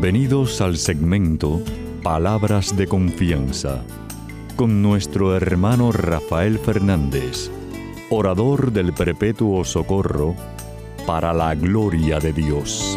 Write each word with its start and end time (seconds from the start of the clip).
Bienvenidos 0.00 0.60
al 0.60 0.76
segmento 0.76 1.60
Palabras 2.04 2.76
de 2.76 2.86
Confianza 2.86 3.84
con 4.54 4.80
nuestro 4.80 5.34
hermano 5.34 5.90
Rafael 5.90 6.60
Fernández, 6.60 7.50
orador 8.08 8.70
del 8.70 8.92
Perpetuo 8.92 9.64
Socorro, 9.64 10.36
para 11.04 11.32
la 11.32 11.52
gloria 11.56 12.20
de 12.20 12.32
Dios. 12.32 12.96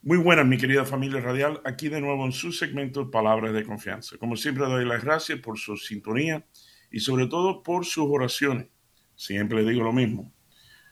Muy 0.00 0.18
buenas, 0.18 0.46
mi 0.46 0.58
querida 0.58 0.84
familia 0.84 1.20
radial, 1.20 1.60
aquí 1.64 1.88
de 1.88 2.00
nuevo 2.00 2.24
en 2.24 2.30
su 2.30 2.52
segmento 2.52 3.10
Palabras 3.10 3.52
de 3.52 3.64
Confianza. 3.64 4.16
Como 4.16 4.36
siempre, 4.36 4.64
doy 4.66 4.84
las 4.84 5.02
gracias 5.02 5.40
por 5.40 5.58
su 5.58 5.76
sintonía 5.76 6.46
y 6.94 7.00
sobre 7.00 7.26
todo 7.26 7.60
por 7.64 7.84
sus 7.84 8.06
oraciones. 8.08 8.68
Siempre 9.16 9.64
digo 9.64 9.82
lo 9.82 9.92
mismo. 9.92 10.32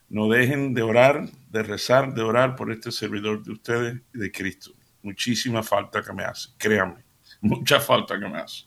No 0.09 0.29
dejen 0.29 0.75
de 0.75 0.83
orar, 0.83 1.29
de 1.49 1.63
rezar, 1.63 2.13
de 2.13 2.23
orar 2.23 2.57
por 2.57 2.73
este 2.73 2.91
servidor 2.91 3.45
de 3.45 3.53
ustedes 3.53 4.01
y 4.13 4.19
de 4.19 4.33
Cristo. 4.33 4.73
Muchísima 5.03 5.63
falta 5.63 6.03
que 6.03 6.13
me 6.13 6.25
hace, 6.25 6.49
créanme, 6.59 7.05
mucha 7.41 7.79
falta 7.79 8.19
que 8.19 8.29
me 8.29 8.39
hace. 8.39 8.65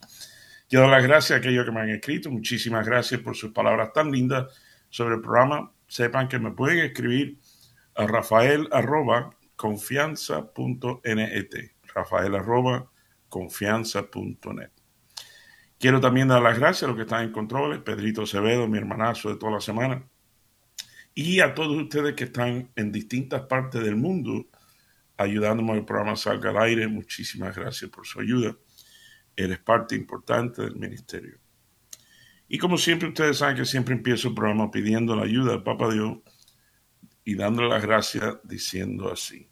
Quiero 0.70 0.84
dar 0.84 0.94
las 0.94 1.04
gracias 1.04 1.36
a 1.36 1.40
aquellos 1.42 1.66
que 1.66 1.72
me 1.72 1.82
han 1.82 1.90
escrito. 1.90 2.32
Muchísimas 2.32 2.86
gracias 2.86 3.20
por 3.20 3.36
sus 3.36 3.52
palabras 3.52 3.92
tan 3.92 4.10
lindas 4.12 4.46
sobre 4.90 5.16
el 5.16 5.22
programa. 5.22 5.74
Sepan 5.90 6.30
que 6.30 6.40
me 6.40 6.52
pueden 6.52 6.86
escribir 6.86 7.38
a 7.96 8.08
Rafael 8.08 8.70
arroba 8.72 9.36
confianza.net. 9.58 11.50
Rafael 11.94 12.36
arroba 12.36 12.90
confianza.net. 13.28 14.75
Quiero 15.80 16.00
también 16.00 16.28
dar 16.28 16.42
las 16.42 16.58
gracias 16.58 16.84
a 16.84 16.88
los 16.88 16.96
que 16.96 17.04
están 17.04 17.24
en 17.24 17.32
controles, 17.32 17.80
Pedrito 17.80 18.24
Acevedo, 18.24 18.68
mi 18.68 18.78
hermanazo 18.78 19.30
de 19.30 19.38
toda 19.38 19.54
la 19.54 19.62
semana, 19.62 20.08
y 21.14 21.40
a 21.40 21.54
todos 21.54 21.76
ustedes 21.78 22.16
que 22.16 22.26
están 22.26 22.72
en 22.76 22.92
distintas 22.92 23.42
partes 23.44 23.84
del 23.84 23.96
mundo 23.96 24.48
ayudándome 25.18 25.72
a 25.72 25.74
que 25.74 25.80
el 25.80 25.86
programa 25.86 26.16
salga 26.16 26.50
al 26.50 26.58
aire. 26.58 26.88
Muchísimas 26.88 27.56
gracias 27.56 27.90
por 27.90 28.06
su 28.06 28.20
ayuda. 28.20 28.56
Eres 29.36 29.60
parte 29.60 29.96
importante 29.96 30.62
del 30.62 30.76
ministerio. 30.76 31.40
Y 32.48 32.58
como 32.58 32.78
siempre, 32.78 33.08
ustedes 33.08 33.38
saben 33.38 33.58
que 33.58 33.66
siempre 33.66 33.96
empiezo 33.96 34.30
el 34.30 34.36
programa 34.36 34.70
pidiendo 34.70 35.16
la 35.16 35.24
ayuda 35.24 35.54
del 35.54 35.64
Papa 35.64 35.92
Dios 35.92 36.20
y 37.24 37.36
dándole 37.36 37.70
las 37.70 37.82
gracias 37.82 38.38
diciendo 38.44 39.12
así. 39.12 39.50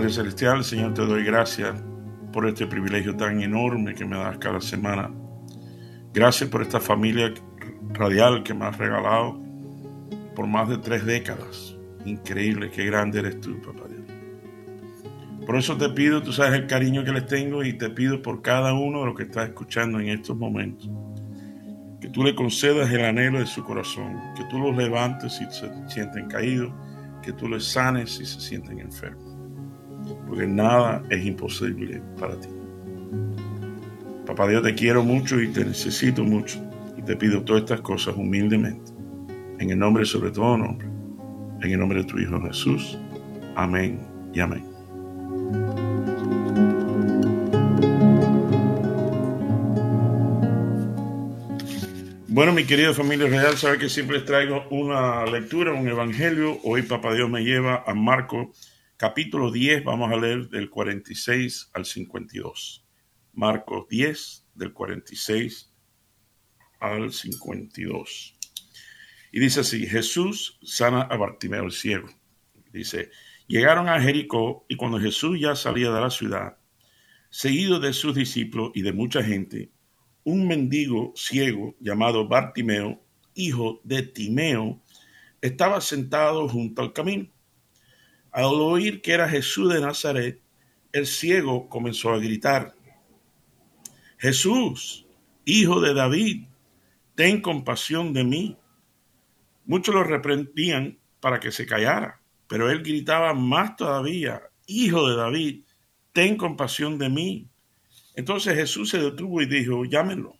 Padre 0.00 0.14
Celestial, 0.14 0.64
Señor, 0.64 0.94
te 0.94 1.04
doy 1.04 1.22
gracias 1.24 1.74
por 2.32 2.48
este 2.48 2.66
privilegio 2.66 3.14
tan 3.18 3.42
enorme 3.42 3.94
que 3.94 4.06
me 4.06 4.16
das 4.16 4.38
cada 4.38 4.58
semana. 4.58 5.10
Gracias 6.14 6.48
por 6.48 6.62
esta 6.62 6.80
familia 6.80 7.34
radial 7.92 8.42
que 8.42 8.54
me 8.54 8.64
has 8.64 8.78
regalado 8.78 9.38
por 10.34 10.46
más 10.46 10.70
de 10.70 10.78
tres 10.78 11.04
décadas. 11.04 11.76
Increíble, 12.06 12.70
qué 12.70 12.86
grande 12.86 13.18
eres 13.18 13.42
tú, 13.42 13.60
papá 13.60 13.88
Dios. 13.88 14.00
Por 15.44 15.56
eso 15.58 15.76
te 15.76 15.90
pido, 15.90 16.22
tú 16.22 16.32
sabes 16.32 16.58
el 16.58 16.66
cariño 16.66 17.04
que 17.04 17.12
les 17.12 17.26
tengo 17.26 17.62
y 17.62 17.74
te 17.74 17.90
pido 17.90 18.22
por 18.22 18.40
cada 18.40 18.72
uno 18.72 19.00
de 19.00 19.04
los 19.04 19.14
que 19.14 19.24
está 19.24 19.44
escuchando 19.44 20.00
en 20.00 20.08
estos 20.08 20.34
momentos, 20.34 20.88
que 22.00 22.08
tú 22.08 22.22
le 22.22 22.34
concedas 22.34 22.90
el 22.90 23.04
anhelo 23.04 23.38
de 23.38 23.46
su 23.46 23.62
corazón, 23.64 24.18
que 24.34 24.44
tú 24.44 24.60
los 24.60 24.74
levantes 24.74 25.34
si 25.34 25.44
se 25.50 25.70
sienten 25.90 26.26
caídos, 26.26 26.72
que 27.22 27.34
tú 27.34 27.50
les 27.50 27.66
sanes 27.66 28.12
si 28.12 28.24
se 28.24 28.40
sienten 28.40 28.80
enfermos 28.80 29.29
porque 30.26 30.46
nada 30.46 31.02
es 31.10 31.24
imposible 31.24 32.02
para 32.18 32.38
ti. 32.38 32.48
Papá 34.26 34.48
Dios, 34.48 34.62
te 34.62 34.74
quiero 34.74 35.02
mucho 35.02 35.40
y 35.40 35.48
te 35.48 35.64
necesito 35.64 36.22
mucho 36.24 36.60
y 36.96 37.02
te 37.02 37.16
pido 37.16 37.42
todas 37.42 37.62
estas 37.62 37.80
cosas 37.80 38.14
humildemente, 38.16 38.92
en 39.58 39.70
el 39.70 39.78
nombre 39.78 40.04
sobre 40.04 40.30
todo 40.30 40.56
nombre, 40.56 40.86
en 41.62 41.70
el 41.70 41.78
nombre 41.78 42.02
de 42.02 42.04
tu 42.04 42.18
Hijo 42.18 42.40
Jesús. 42.42 42.98
Amén 43.56 44.00
y 44.32 44.40
amén. 44.40 44.64
Bueno, 52.32 52.52
mi 52.52 52.64
querida 52.64 52.94
familia 52.94 53.26
real, 53.26 53.56
sabe 53.58 53.76
que 53.76 53.88
siempre 53.88 54.16
les 54.16 54.24
traigo 54.24 54.64
una 54.70 55.26
lectura, 55.26 55.74
un 55.74 55.88
evangelio. 55.88 56.58
Hoy 56.62 56.82
Papá 56.82 57.12
Dios 57.12 57.28
me 57.28 57.42
lleva 57.42 57.82
a 57.86 57.92
Marco 57.92 58.52
capítulo 59.00 59.50
10, 59.50 59.84
vamos 59.84 60.12
a 60.12 60.16
leer 60.16 60.50
del 60.50 60.68
46 60.68 61.70
al 61.72 61.86
52. 61.86 62.84
Marcos 63.32 63.88
10, 63.88 64.48
del 64.54 64.74
46 64.74 65.72
al 66.80 67.10
52. 67.10 68.36
Y 69.32 69.40
dice 69.40 69.60
así, 69.60 69.86
Jesús 69.86 70.58
sana 70.62 71.00
a 71.00 71.16
Bartimeo 71.16 71.64
el 71.64 71.72
ciego. 71.72 72.10
Dice, 72.74 73.10
llegaron 73.46 73.88
a 73.88 74.02
Jericó 74.02 74.66
y 74.68 74.76
cuando 74.76 75.00
Jesús 75.00 75.40
ya 75.40 75.56
salía 75.56 75.90
de 75.92 76.00
la 76.02 76.10
ciudad, 76.10 76.58
seguido 77.30 77.80
de 77.80 77.94
sus 77.94 78.14
discípulos 78.14 78.70
y 78.74 78.82
de 78.82 78.92
mucha 78.92 79.22
gente, 79.22 79.72
un 80.24 80.46
mendigo 80.46 81.14
ciego 81.16 81.74
llamado 81.80 82.28
Bartimeo, 82.28 83.02
hijo 83.32 83.80
de 83.82 84.02
Timeo, 84.02 84.82
estaba 85.40 85.80
sentado 85.80 86.46
junto 86.50 86.82
al 86.82 86.92
camino 86.92 87.30
al 88.32 88.44
oír 88.44 89.02
que 89.02 89.12
era 89.12 89.28
Jesús 89.28 89.72
de 89.72 89.80
Nazaret, 89.80 90.40
el 90.92 91.06
ciego 91.06 91.68
comenzó 91.68 92.10
a 92.10 92.18
gritar, 92.18 92.74
Jesús, 94.18 95.06
hijo 95.44 95.80
de 95.80 95.94
David, 95.94 96.46
ten 97.14 97.40
compasión 97.40 98.12
de 98.12 98.24
mí. 98.24 98.58
Muchos 99.64 99.94
lo 99.94 100.04
reprendían 100.04 100.98
para 101.20 101.40
que 101.40 101.52
se 101.52 101.64
callara, 101.64 102.20
pero 102.46 102.70
él 102.70 102.82
gritaba 102.82 103.32
más 103.34 103.76
todavía, 103.76 104.42
Hijo 104.66 105.08
de 105.08 105.16
David, 105.16 105.64
ten 106.12 106.36
compasión 106.36 106.96
de 106.96 107.08
mí. 107.08 107.48
Entonces 108.14 108.54
Jesús 108.54 108.90
se 108.90 108.98
detuvo 108.98 109.42
y 109.42 109.46
dijo, 109.46 109.84
llámenlo. 109.84 110.38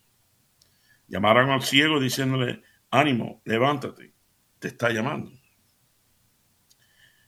Llamaron 1.09 1.51
al 1.51 1.63
ciego 1.63 1.99
diciéndole, 1.99 2.63
ánimo, 2.91 3.43
levántate, 3.45 4.15
te 4.61 4.69
está 4.69 4.91
llamando. 4.91 5.33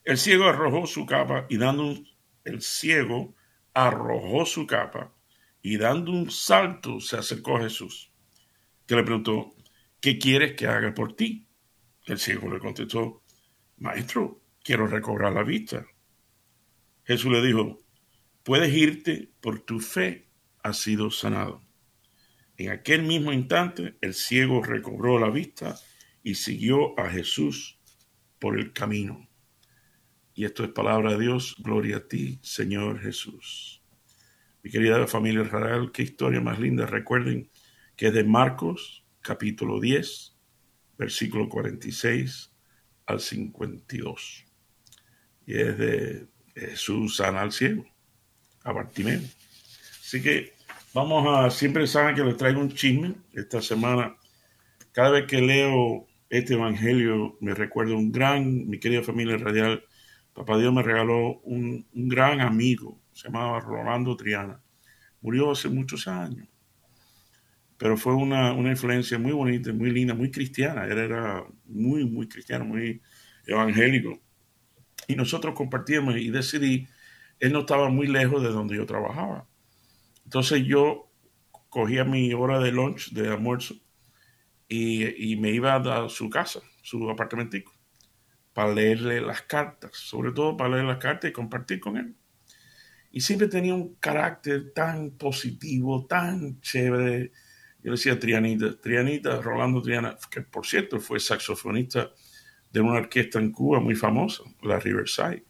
El 0.04 0.18
ciego 0.18 0.48
arrojó 0.48 0.86
su 0.86 1.06
capa 1.06 1.46
y 1.48 1.58
dando 1.58 1.86
un, 1.86 2.08
el 2.44 2.60
ciego 2.60 3.36
arrojó 3.72 4.44
su 4.46 4.66
capa 4.66 5.14
y 5.62 5.76
dando 5.76 6.10
un 6.10 6.30
salto 6.30 7.00
se 7.00 7.16
acercó 7.16 7.56
a 7.56 7.62
Jesús, 7.62 8.10
que 8.86 8.96
le 8.96 9.04
preguntó, 9.04 9.54
¿qué 10.00 10.18
quieres 10.18 10.54
que 10.54 10.66
haga 10.66 10.92
por 10.92 11.14
ti? 11.14 11.46
El 12.06 12.18
ciego 12.18 12.52
le 12.52 12.58
contestó, 12.58 13.22
Maestro, 13.78 14.42
quiero 14.64 14.88
recobrar 14.88 15.32
la 15.32 15.44
vista. 15.44 15.86
Jesús 17.04 17.30
le 17.30 17.40
dijo, 17.40 17.78
puedes 18.42 18.74
irte 18.74 19.30
por 19.40 19.60
tu 19.60 19.78
fe, 19.78 20.28
has 20.64 20.78
sido 20.78 21.12
sanado. 21.12 21.62
En 22.56 22.70
aquel 22.70 23.02
mismo 23.02 23.32
instante 23.32 23.96
el 24.00 24.14
ciego 24.14 24.62
recobró 24.62 25.20
la 25.20 25.30
vista 25.30 25.78
y 26.24 26.34
siguió 26.34 26.98
a 26.98 27.08
Jesús 27.08 27.78
por 28.40 28.58
el 28.58 28.72
camino. 28.72 29.28
Y 30.34 30.44
esto 30.44 30.64
es 30.64 30.70
palabra 30.70 31.12
de 31.12 31.18
Dios. 31.18 31.56
Gloria 31.58 31.98
a 31.98 32.08
ti, 32.08 32.38
Señor 32.42 33.00
Jesús. 33.00 33.82
Mi 34.62 34.70
querida 34.70 35.06
familia 35.06 35.42
Israel, 35.42 35.90
qué 35.92 36.02
historia 36.02 36.40
más 36.40 36.58
linda. 36.58 36.86
Recuerden 36.86 37.50
que 37.96 38.08
es 38.08 38.14
de 38.14 38.24
Marcos, 38.24 39.04
capítulo 39.20 39.80
10, 39.80 40.36
versículo 40.96 41.48
46 41.48 42.52
al 43.06 43.20
52. 43.20 44.44
Y 45.46 45.60
es 45.60 45.78
de 45.78 46.26
Jesús 46.54 47.16
sana 47.16 47.42
al 47.42 47.52
ciego, 47.52 47.84
a 48.62 48.72
Bartimeo. 48.72 49.20
Así 50.00 50.22
que 50.22 50.54
vamos 50.94 51.26
a, 51.28 51.50
siempre 51.50 51.86
saben 51.86 52.14
que 52.14 52.24
les 52.24 52.36
traigo 52.36 52.60
un 52.60 52.72
chisme. 52.72 53.14
Esta 53.32 53.60
semana, 53.60 54.16
cada 54.92 55.10
vez 55.10 55.26
que 55.26 55.42
leo 55.42 56.06
este 56.30 56.54
evangelio, 56.54 57.36
me 57.40 57.54
recuerdo 57.54 57.96
un 57.96 58.12
gran, 58.12 58.68
mi 58.68 58.78
querida 58.78 59.02
familia 59.02 59.36
radial, 59.36 59.84
Papá 60.34 60.56
Dios 60.56 60.72
me 60.72 60.82
regaló 60.82 61.40
un, 61.40 61.86
gran 61.92 62.40
amigo, 62.40 62.98
se 63.12 63.28
llamaba 63.28 63.60
Rolando 63.60 64.16
Triana. 64.16 64.60
Murió 65.20 65.52
hace 65.52 65.68
muchos 65.68 66.08
años, 66.08 66.48
pero 67.76 67.96
fue 67.96 68.14
una, 68.14 68.52
influencia 68.52 69.18
muy 69.18 69.32
bonita, 69.32 69.72
muy 69.72 69.90
linda, 69.90 70.14
muy 70.14 70.30
cristiana. 70.30 70.86
Él 70.86 70.98
era 70.98 71.44
muy, 71.66 72.04
muy 72.06 72.28
cristiano, 72.28 72.64
muy 72.64 73.02
evangélico. 73.46 74.20
Y 75.06 75.16
nosotros 75.16 75.54
compartíamos 75.54 76.16
y 76.16 76.30
decidí, 76.30 76.88
él 77.38 77.52
no 77.52 77.60
estaba 77.60 77.90
muy 77.90 78.06
lejos 78.06 78.42
de 78.42 78.48
donde 78.48 78.76
yo 78.76 78.86
trabajaba. 78.86 79.46
Entonces 80.24 80.64
yo 80.64 81.10
cogía 81.68 82.04
mi 82.04 82.32
hora 82.32 82.58
de 82.58 82.72
lunch, 82.72 83.12
de 83.12 83.28
almuerzo, 83.28 83.74
y, 84.66 85.32
y 85.32 85.36
me 85.36 85.50
iba 85.50 85.74
a 85.76 86.08
su 86.08 86.30
casa, 86.30 86.60
su 86.82 87.10
apartamentico 87.10 87.72
para 88.52 88.72
leerle 88.72 89.20
las 89.20 89.42
cartas, 89.42 89.92
sobre 89.94 90.32
todo 90.32 90.56
para 90.56 90.70
leer 90.70 90.84
las 90.84 90.98
cartas 90.98 91.30
y 91.30 91.32
compartir 91.32 91.80
con 91.80 91.96
él. 91.96 92.14
Y 93.10 93.20
siempre 93.20 93.48
tenía 93.48 93.74
un 93.74 93.94
carácter 93.96 94.72
tan 94.72 95.12
positivo, 95.12 96.06
tan 96.06 96.60
chévere. 96.60 97.32
Yo 97.82 97.92
decía 97.92 98.18
Trianita, 98.18 98.78
Trianita, 98.80 99.40
Rolando 99.40 99.82
Triana, 99.82 100.16
que 100.30 100.42
por 100.42 100.66
cierto 100.66 100.98
fue 100.98 101.20
saxofonista 101.20 102.10
de 102.70 102.80
una 102.80 102.98
orquesta 102.98 103.38
en 103.38 103.52
Cuba 103.52 103.80
muy 103.80 103.94
famosa, 103.94 104.42
la 104.62 104.78
Riverside. 104.78 105.44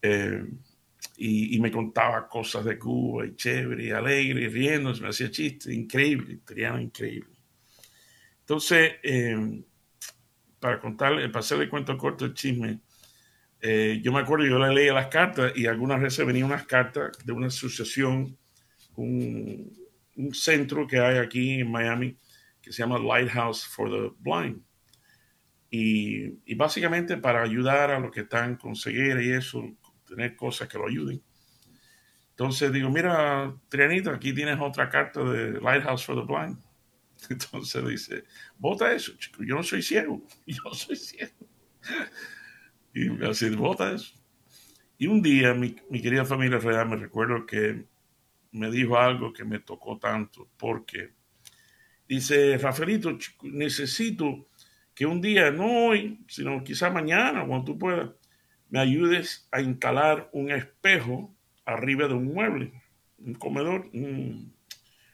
Eh, 0.00 0.42
y, 1.16 1.60
me 1.60 1.70
contaba 1.70 2.26
cosas 2.26 2.64
de 2.64 2.78
Cuba 2.78 3.26
y 3.26 3.36
chévere 3.36 3.84
y 3.84 3.90
alegre 3.90 4.42
y 4.42 4.48
riendo, 4.48 4.94
me 5.00 5.08
hacía 5.08 5.30
chistes, 5.30 5.72
increíble, 5.72 6.40
Triana 6.46 6.80
increíble. 6.80 7.36
Entonces, 8.40 8.92
eh, 9.02 9.62
para 10.60 10.78
contarle, 10.78 11.28
para 11.28 11.40
hacerle 11.40 11.68
cuento 11.68 11.96
corto 11.98 12.26
el 12.26 12.34
chisme, 12.34 12.80
eh, 13.62 14.00
yo 14.02 14.12
me 14.12 14.20
acuerdo, 14.20 14.46
yo 14.46 14.58
le 14.58 14.72
leía 14.72 14.92
las 14.92 15.08
cartas 15.08 15.52
y 15.54 15.66
algunas 15.66 16.00
veces 16.00 16.24
venían 16.24 16.46
unas 16.46 16.66
cartas 16.66 17.12
de 17.24 17.32
una 17.32 17.48
asociación, 17.48 18.36
un, 18.96 19.72
un, 20.16 20.34
centro 20.34 20.86
que 20.86 20.98
hay 20.98 21.18
aquí 21.18 21.60
en 21.60 21.70
Miami 21.70 22.16
que 22.62 22.72
se 22.72 22.82
llama 22.82 22.98
Lighthouse 22.98 23.66
for 23.66 23.90
the 23.90 24.14
Blind. 24.18 24.62
Y, 25.70 26.38
y 26.44 26.54
básicamente 26.54 27.16
para 27.16 27.42
ayudar 27.42 27.90
a 27.90 28.00
los 28.00 28.10
que 28.10 28.20
están 28.20 28.56
con 28.56 28.74
ceguera 28.74 29.22
y 29.22 29.30
eso, 29.30 29.62
tener 30.06 30.36
cosas 30.36 30.68
que 30.68 30.78
lo 30.78 30.88
ayuden. 30.88 31.22
Entonces 32.30 32.72
digo, 32.72 32.88
mira, 32.88 33.54
Trianito, 33.68 34.10
aquí 34.10 34.32
tienes 34.32 34.58
otra 34.58 34.88
carta 34.88 35.22
de 35.22 35.60
Lighthouse 35.60 36.04
for 36.04 36.16
the 36.16 36.22
Blind. 36.22 36.58
Entonces 37.30 37.86
dice, 37.86 38.24
vota 38.58 38.92
eso, 38.92 39.12
chico, 39.16 39.42
yo 39.44 39.56
no 39.56 39.62
soy 39.62 39.82
ciego, 39.82 40.22
yo 40.46 40.72
soy 40.72 40.96
ciego. 40.96 41.32
Y 42.92 43.08
me 43.08 43.28
así, 43.28 43.48
vota 43.50 43.92
eso. 43.92 44.16
Y 44.98 45.06
un 45.06 45.22
día 45.22 45.54
mi, 45.54 45.76
mi, 45.90 46.02
querida 46.02 46.24
familia 46.24 46.58
real 46.58 46.88
me 46.88 46.96
recuerdo 46.96 47.46
que 47.46 47.84
me 48.50 48.68
dijo 48.68 48.98
algo 48.98 49.32
que 49.32 49.44
me 49.44 49.60
tocó 49.60 49.96
tanto, 49.96 50.48
porque 50.56 51.12
dice, 52.08 52.58
Rafaelito, 52.58 53.16
necesito 53.44 54.48
que 54.92 55.06
un 55.06 55.20
día, 55.20 55.52
no 55.52 55.86
hoy, 55.86 56.18
sino 56.26 56.64
quizá 56.64 56.90
mañana, 56.90 57.46
cuando 57.46 57.64
tú 57.64 57.78
puedas, 57.78 58.10
me 58.68 58.80
ayudes 58.80 59.48
a 59.50 59.60
instalar 59.60 60.28
un 60.32 60.50
espejo 60.50 61.34
arriba 61.64 62.08
de 62.08 62.14
un 62.14 62.26
mueble, 62.34 62.72
un 63.18 63.34
comedor, 63.34 63.88
un, 63.92 64.52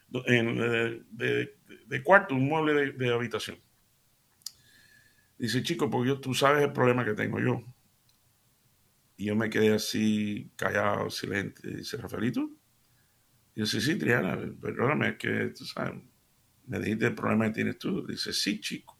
de, 0.08 1.56
de, 1.86 2.02
cuarto, 2.02 2.34
un 2.34 2.48
mueble 2.48 2.92
de, 2.92 3.12
habitación. 3.12 3.58
Dice, 5.38 5.62
chico, 5.62 5.90
porque 5.90 6.08
yo, 6.08 6.20
tú 6.20 6.34
sabes 6.34 6.64
el 6.64 6.72
problema 6.72 7.04
que 7.04 7.14
tengo 7.14 7.38
yo. 7.40 7.62
Y 9.16 9.26
yo 9.26 9.36
me 9.36 9.50
quedé 9.50 9.74
así, 9.74 10.50
callado, 10.56 11.10
silente. 11.10 11.76
Dice, 11.76 11.96
Rafaelito. 11.96 12.50
Y 13.54 13.60
yo, 13.60 13.66
sí, 13.66 13.80
sí, 13.80 13.96
Triana, 13.96 14.38
perdóname, 14.60 15.10
es 15.10 15.16
que 15.16 15.52
tú 15.56 15.64
sabes, 15.64 15.94
me 16.66 16.78
dijiste 16.78 17.06
el 17.06 17.14
problema 17.14 17.46
que 17.46 17.52
tienes 17.52 17.78
tú. 17.78 18.06
Dice, 18.06 18.32
sí, 18.32 18.60
chico. 18.60 18.98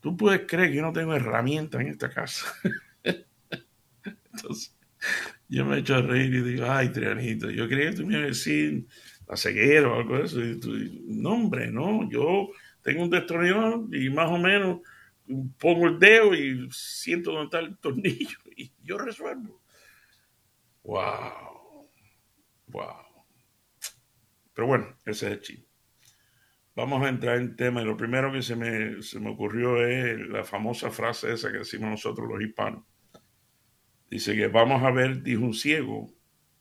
Tú 0.00 0.16
puedes 0.16 0.46
creer 0.46 0.70
que 0.70 0.76
yo 0.76 0.82
no 0.82 0.92
tengo 0.92 1.14
herramientas 1.14 1.80
en 1.80 1.88
esta 1.88 2.10
casa. 2.10 2.46
Entonces, 4.32 4.76
yo 5.48 5.64
me 5.64 5.78
echo 5.78 5.94
a 5.94 6.02
reír 6.02 6.34
y 6.34 6.42
digo, 6.42 6.66
ay, 6.68 6.88
Trianito, 6.90 7.50
yo 7.50 7.68
creía 7.68 7.90
que 7.90 7.96
tú 7.96 8.06
me 8.06 8.14
ibas 8.14 8.24
a 8.24 8.28
decir 8.28 8.86
la 9.32 9.36
ceguera 9.38 9.88
o 9.88 9.94
algo 9.94 10.18
de 10.18 10.24
eso. 10.24 10.44
Y 10.44 10.60
tú, 10.60 10.70
no, 11.06 11.30
hombre, 11.30 11.72
no, 11.72 12.06
yo 12.10 12.50
tengo 12.82 13.02
un 13.04 13.08
destornillador 13.08 13.88
y 13.96 14.10
más 14.10 14.30
o 14.30 14.36
menos 14.36 14.80
pongo 15.58 15.86
el 15.86 15.98
dedo 15.98 16.34
y 16.34 16.68
siento 16.70 17.32
dónde 17.32 17.44
está 17.44 17.58
el 17.60 17.78
tornillo 17.78 18.38
y 18.56 18.70
yo 18.82 18.98
resuelvo. 18.98 19.62
Wow, 20.82 21.88
wow. 22.66 23.06
Pero 24.52 24.68
bueno, 24.68 24.94
ese 25.06 25.26
es 25.28 25.32
el 25.32 25.40
chiste. 25.40 25.68
Vamos 26.76 27.02
a 27.02 27.08
entrar 27.08 27.38
en 27.38 27.56
tema 27.56 27.80
y 27.80 27.86
lo 27.86 27.96
primero 27.96 28.30
que 28.32 28.42
se 28.42 28.54
me, 28.54 29.00
se 29.00 29.18
me 29.18 29.30
ocurrió 29.30 29.82
es 29.86 30.18
la 30.28 30.44
famosa 30.44 30.90
frase 30.90 31.32
esa 31.32 31.50
que 31.50 31.58
decimos 31.58 31.88
nosotros 31.88 32.28
los 32.28 32.42
hispanos. 32.42 32.84
Dice 34.10 34.36
que 34.36 34.48
vamos 34.48 34.82
a 34.82 34.90
ver, 34.90 35.22
dijo 35.22 35.42
un 35.42 35.54
ciego 35.54 36.12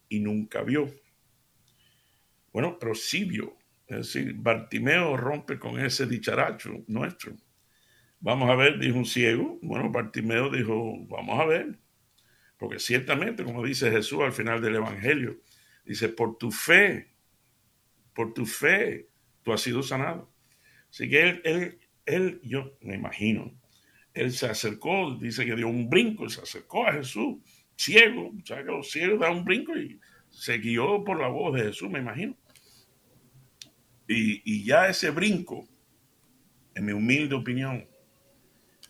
y 0.08 0.22
nunca 0.22 0.62
vio. 0.62 0.88
Bueno, 2.52 2.78
vio. 3.28 3.58
Es 3.88 3.98
decir, 3.98 4.34
Bartimeo 4.36 5.18
rompe 5.18 5.60
con 5.60 5.80
ese 5.80 6.06
dicharacho 6.06 6.84
nuestro. 6.88 7.36
Vamos 8.20 8.50
a 8.50 8.56
ver, 8.56 8.80
dijo 8.80 8.98
un 8.98 9.06
ciego. 9.06 9.60
Bueno, 9.62 9.90
Bartimeo 9.90 10.50
dijo, 10.50 11.06
vamos 11.08 11.40
a 11.40 11.46
ver. 11.46 11.80
Porque 12.58 12.80
ciertamente, 12.80 13.44
como 13.44 13.66
dice 13.66 13.90
Jesús 13.90 14.22
al 14.22 14.32
final 14.32 14.62
del 14.62 14.76
Evangelio, 14.76 15.42
dice, 15.84 16.10
por 16.10 16.38
tu 16.38 16.52
fe, 16.52 17.12
por 18.14 18.34
tu 18.34 18.46
fe, 18.46 19.10
tú 19.42 19.52
has 19.52 19.62
sido 19.62 19.82
sanado. 19.82 20.32
Así 20.90 21.10
que 21.10 21.22
él, 21.22 21.42
él, 21.44 21.80
él 22.06 22.42
yo 22.44 22.78
me 22.82 22.96
imagino, 22.96 23.60
él 24.14 24.32
se 24.32 24.46
acercó, 24.46 25.16
dice 25.16 25.46
que 25.46 25.56
dio 25.56 25.68
un 25.68 25.90
brinco, 25.90 26.30
se 26.30 26.42
acercó 26.42 26.86
a 26.86 26.94
Jesús, 26.94 27.38
ciego, 27.76 28.32
¿sabes 28.46 28.66
que 28.66 28.72
los 28.72 28.92
ciegos 28.92 29.20
dan 29.20 29.38
un 29.38 29.46
brinco 29.46 29.76
y 29.76 30.00
se 30.30 30.58
guió 30.58 31.04
por 31.04 31.20
la 31.20 31.28
voz 31.28 31.56
de 31.56 31.64
Jesús, 31.64 31.90
me 31.90 32.00
imagino. 32.00 32.36
Y, 34.14 34.64
ya 34.66 34.90
ese 34.90 35.10
brinco, 35.10 35.68
en 36.76 36.86
mi 36.86 36.92
humilde 36.92 37.36
opinión, 37.36 37.88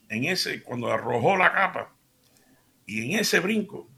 en 0.10 0.26
ese, 0.26 0.64
cuando 0.64 0.92
arrojó 0.92 1.38
la 1.38 1.54
capa, 1.54 1.96
y 2.86 3.04
en 3.06 3.20
ese 3.20 3.40
brinco 3.40 3.90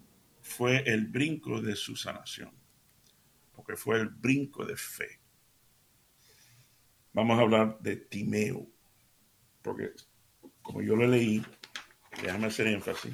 fue 0.42 0.84
el 0.86 1.08
brinco 1.08 1.62
de 1.62 1.76
su 1.76 1.96
sanación, 1.96 2.52
porque 3.54 3.76
fue 3.78 4.02
el 4.02 4.10
brinco 4.10 4.66
de 4.66 4.76
fe. 4.76 5.22
Vamos 7.14 7.40
a 7.40 7.44
hablar 7.44 7.80
de 7.80 7.96
Timeo, 7.96 8.68
porque 9.62 9.92
como 10.62 10.82
yo 10.82 10.96
lo 10.96 11.08
leí, 11.08 11.42
déjame 12.22 12.48
hacer 12.48 12.68
énfasis. 12.68 13.14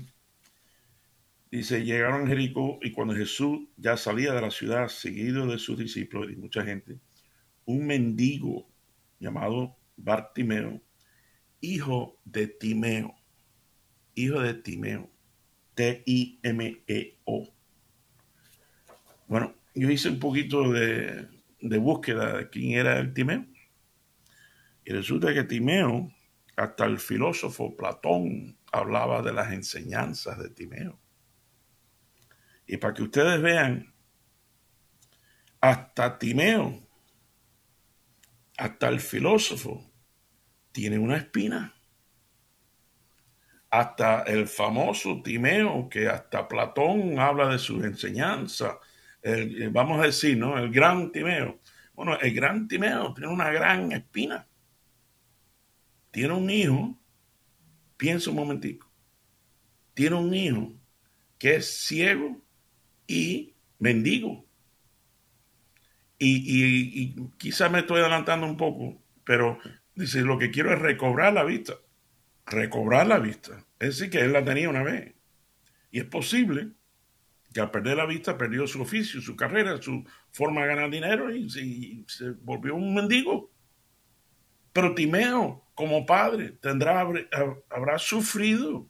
Dice, 1.51 1.83
llegaron 1.83 2.25
a 2.25 2.27
Jericó 2.27 2.79
y 2.81 2.91
cuando 2.91 3.15
Jesús 3.15 3.67
ya 3.77 3.97
salía 3.97 4.33
de 4.33 4.41
la 4.41 4.51
ciudad, 4.51 4.87
seguido 4.87 5.47
de 5.47 5.57
sus 5.57 5.77
discípulos 5.77 6.31
y 6.31 6.35
mucha 6.35 6.63
gente, 6.63 6.99
un 7.69 7.85
mendigo 7.85 8.67
llamado 9.19 9.77
Bartimeo 9.95 10.81
hijo 11.61 12.19
de 12.25 12.47
Timeo, 12.47 13.15
hijo 14.15 14.41
de 14.41 14.53
Timeo, 14.53 15.09
T-I-M-E-O. 15.75 17.53
Bueno, 19.27 19.55
yo 19.75 19.89
hice 19.89 20.09
un 20.09 20.19
poquito 20.19 20.71
de, 20.71 21.27
búsqueda 21.59 22.37
de 22.37 22.49
quién 22.49 22.71
era 22.71 22.99
el 22.99 23.13
Timeo. 23.13 23.45
Y 24.83 24.91
resulta 24.91 25.33
que 25.33 25.43
Timeo, 25.43 26.11
hasta 26.55 26.85
el 26.85 26.99
filósofo 26.99 27.75
Platón 27.75 28.57
hablaba 28.71 29.21
de 29.21 29.33
las 29.33 29.51
enseñanzas 29.51 30.39
de 30.39 30.49
Timeo. 30.49 30.99
Y 32.65 32.77
para 32.77 32.93
que 32.93 33.03
ustedes 33.03 33.41
vean, 33.41 33.93
hasta 35.61 36.17
Timeo, 36.17 36.88
hasta 38.59 38.89
el 38.89 38.99
filósofo, 38.99 39.89
tiene 40.73 40.99
una 40.99 41.15
espina. 41.15 41.73
Hasta 43.69 44.23
el 44.23 44.47
famoso 44.47 45.21
Timeo, 45.23 45.87
que 45.89 46.09
hasta 46.09 46.47
Platón 46.47 47.19
habla 47.19 47.47
de 47.47 47.57
sus 47.57 47.83
enseñanzas, 47.85 48.75
eh, 49.23 49.69
vamos 49.71 50.01
a 50.01 50.07
decir, 50.07 50.37
¿no? 50.37 50.57
El 50.57 50.71
gran 50.71 51.11
Timeo. 51.11 51.59
Bueno, 51.93 52.19
el 52.19 52.33
gran 52.33 52.67
Timeo 52.67 53.13
tiene 53.13 53.31
una 53.31 53.49
gran 53.49 53.91
espina. 53.93 54.45
Tiene 56.11 56.33
un 56.33 56.49
hijo, 56.49 56.99
piensa 57.95 58.29
un 58.29 58.35
momentico, 58.35 58.91
tiene 59.93 60.15
un 60.15 60.33
hijo 60.33 60.73
que 61.37 61.57
es 61.57 61.85
ciego 61.85 62.41
y 63.07 63.55
mendigo. 63.77 64.48
Y, 66.21 67.01
y 67.01 67.15
quizás 67.37 67.71
me 67.71 67.79
estoy 67.79 68.01
adelantando 68.01 68.45
un 68.45 68.57
poco, 68.57 69.01
pero 69.23 69.57
Dice, 69.99 70.21
lo 70.21 70.37
que 70.37 70.49
quiero 70.49 70.71
es 70.71 70.79
recobrar 70.79 71.33
la 71.33 71.43
vista. 71.43 71.73
Recobrar 72.45 73.05
la 73.05 73.19
vista. 73.19 73.65
Es 73.79 73.97
decir, 73.99 74.09
que 74.09 74.21
él 74.21 74.31
la 74.31 74.45
tenía 74.45 74.69
una 74.69 74.81
vez. 74.81 75.13
Y 75.91 75.99
es 75.99 76.05
posible 76.05 76.69
que 77.53 77.59
al 77.59 77.69
perder 77.69 77.97
la 77.97 78.05
vista 78.05 78.37
perdió 78.37 78.65
su 78.65 78.81
oficio, 78.81 79.19
su 79.19 79.35
carrera, 79.35 79.81
su 79.81 80.05
forma 80.31 80.61
de 80.61 80.67
ganar 80.67 80.89
dinero 80.89 81.35
y, 81.35 82.05
se 82.07 82.29
volvió 82.29 82.75
un 82.75 82.95
mendigo. 82.95 83.51
Pero 84.71 84.95
Timeo, 84.95 85.65
como 85.73 86.05
padre, 86.05 86.51
tendrá, 86.51 87.05
habrá 87.69 87.99
sufrido. 87.99 88.87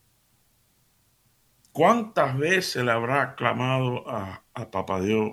¿Cuántas 1.72 2.38
veces 2.38 2.86
le 2.86 2.92
habrá 2.92 3.34
clamado 3.34 4.08
a, 4.08 4.44
a 4.54 4.70
Papá 4.70 5.02
Dios 5.02 5.32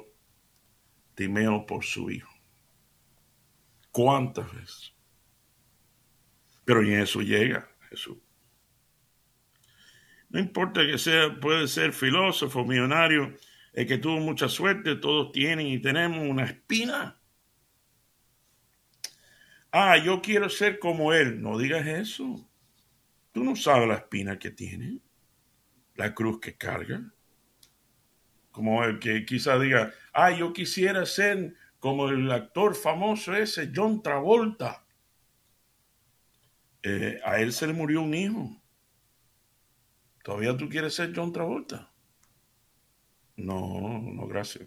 Timeo 1.17 1.67
por 1.67 1.85
su 1.85 2.11
hijo? 2.11 2.33
¿Cuántas 3.91 4.53
veces? 4.55 4.93
Pero 6.65 6.83
en 6.83 7.01
eso 7.01 7.23
llega 7.23 7.69
Jesús. 7.89 8.19
No 10.29 10.39
importa 10.39 10.87
que 10.87 10.99
sea, 10.99 11.41
puede 11.41 11.67
ser 11.67 11.93
filósofo, 11.93 12.65
millonario, 12.65 13.35
el 13.73 13.87
que 13.87 13.99
tuvo 13.99 14.19
mucha 14.21 14.49
suerte, 14.49 14.97
todos 14.97 15.33
tienen 15.33 15.67
y 15.67 15.81
tenemos 15.81 16.19
una 16.29 16.45
espina. 16.45 17.19
Ah, 19.73 19.97
yo 19.97 20.21
quiero 20.21 20.49
ser 20.51 20.79
como 20.79 21.13
él. 21.13 21.41
No 21.41 21.57
digas 21.57 21.87
eso. 21.87 22.47
Tú 23.33 23.45
no 23.45 23.57
sabes 23.57 23.89
la 23.89 23.97
espina 23.97 24.39
que 24.39 24.51
tiene, 24.51 25.01
la 25.95 26.15
cruz 26.15 26.41
que 26.41 26.57
carga. 26.57 27.15
Como 28.57 28.83
el 28.85 28.99
que 28.99 29.27
quizá 29.27 29.59
diga, 29.59 29.93
ah, 30.15 30.31
yo 30.31 30.55
quisiera 30.55 31.05
ser 31.05 31.55
como 31.79 32.09
el 32.09 32.33
actor 32.33 32.75
famoso 32.75 33.37
ese, 33.37 33.71
John 33.75 34.03
Travolta. 34.03 34.83
Eh, 36.83 37.21
a 37.23 37.39
él 37.39 37.53
se 37.53 37.67
le 37.67 37.75
murió 37.75 38.01
un 38.01 38.15
hijo. 38.15 38.63
¿Todavía 40.25 40.57
tú 40.57 40.71
quieres 40.71 40.95
ser 40.95 41.13
John 41.15 41.35
Travolta? 41.35 41.93
No, 43.37 44.01
no, 44.01 44.27
gracias. 44.27 44.67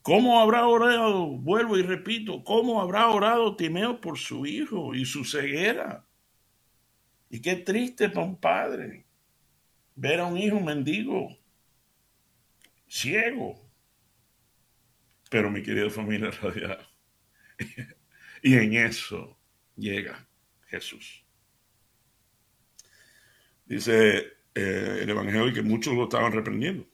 ¿Cómo 0.00 0.40
habrá 0.40 0.66
orado? 0.66 1.26
Vuelvo 1.26 1.76
y 1.76 1.82
repito, 1.82 2.42
¿cómo 2.44 2.80
habrá 2.80 3.08
orado 3.08 3.56
Timeo 3.56 4.00
por 4.00 4.16
su 4.16 4.46
hijo 4.46 4.94
y 4.94 5.04
su 5.04 5.22
ceguera? 5.22 6.06
Y 7.28 7.42
qué 7.42 7.56
triste 7.56 8.08
para 8.08 8.24
un 8.24 8.40
padre 8.40 9.04
ver 9.96 10.20
a 10.20 10.24
un 10.24 10.38
hijo 10.38 10.60
mendigo, 10.60 11.39
ciego. 12.90 13.70
Pero 15.30 15.50
mi 15.50 15.62
querida 15.62 15.88
familia 15.90 16.30
radial, 16.42 16.86
y 18.42 18.54
en 18.54 18.74
eso 18.74 19.38
llega 19.76 20.26
Jesús. 20.66 21.24
Dice 23.64 24.18
eh, 24.54 24.98
el 25.02 25.08
Evangelio 25.08 25.52
que 25.54 25.62
muchos 25.62 25.94
lo 25.94 26.04
estaban 26.04 26.32
reprendiendo. 26.32 26.86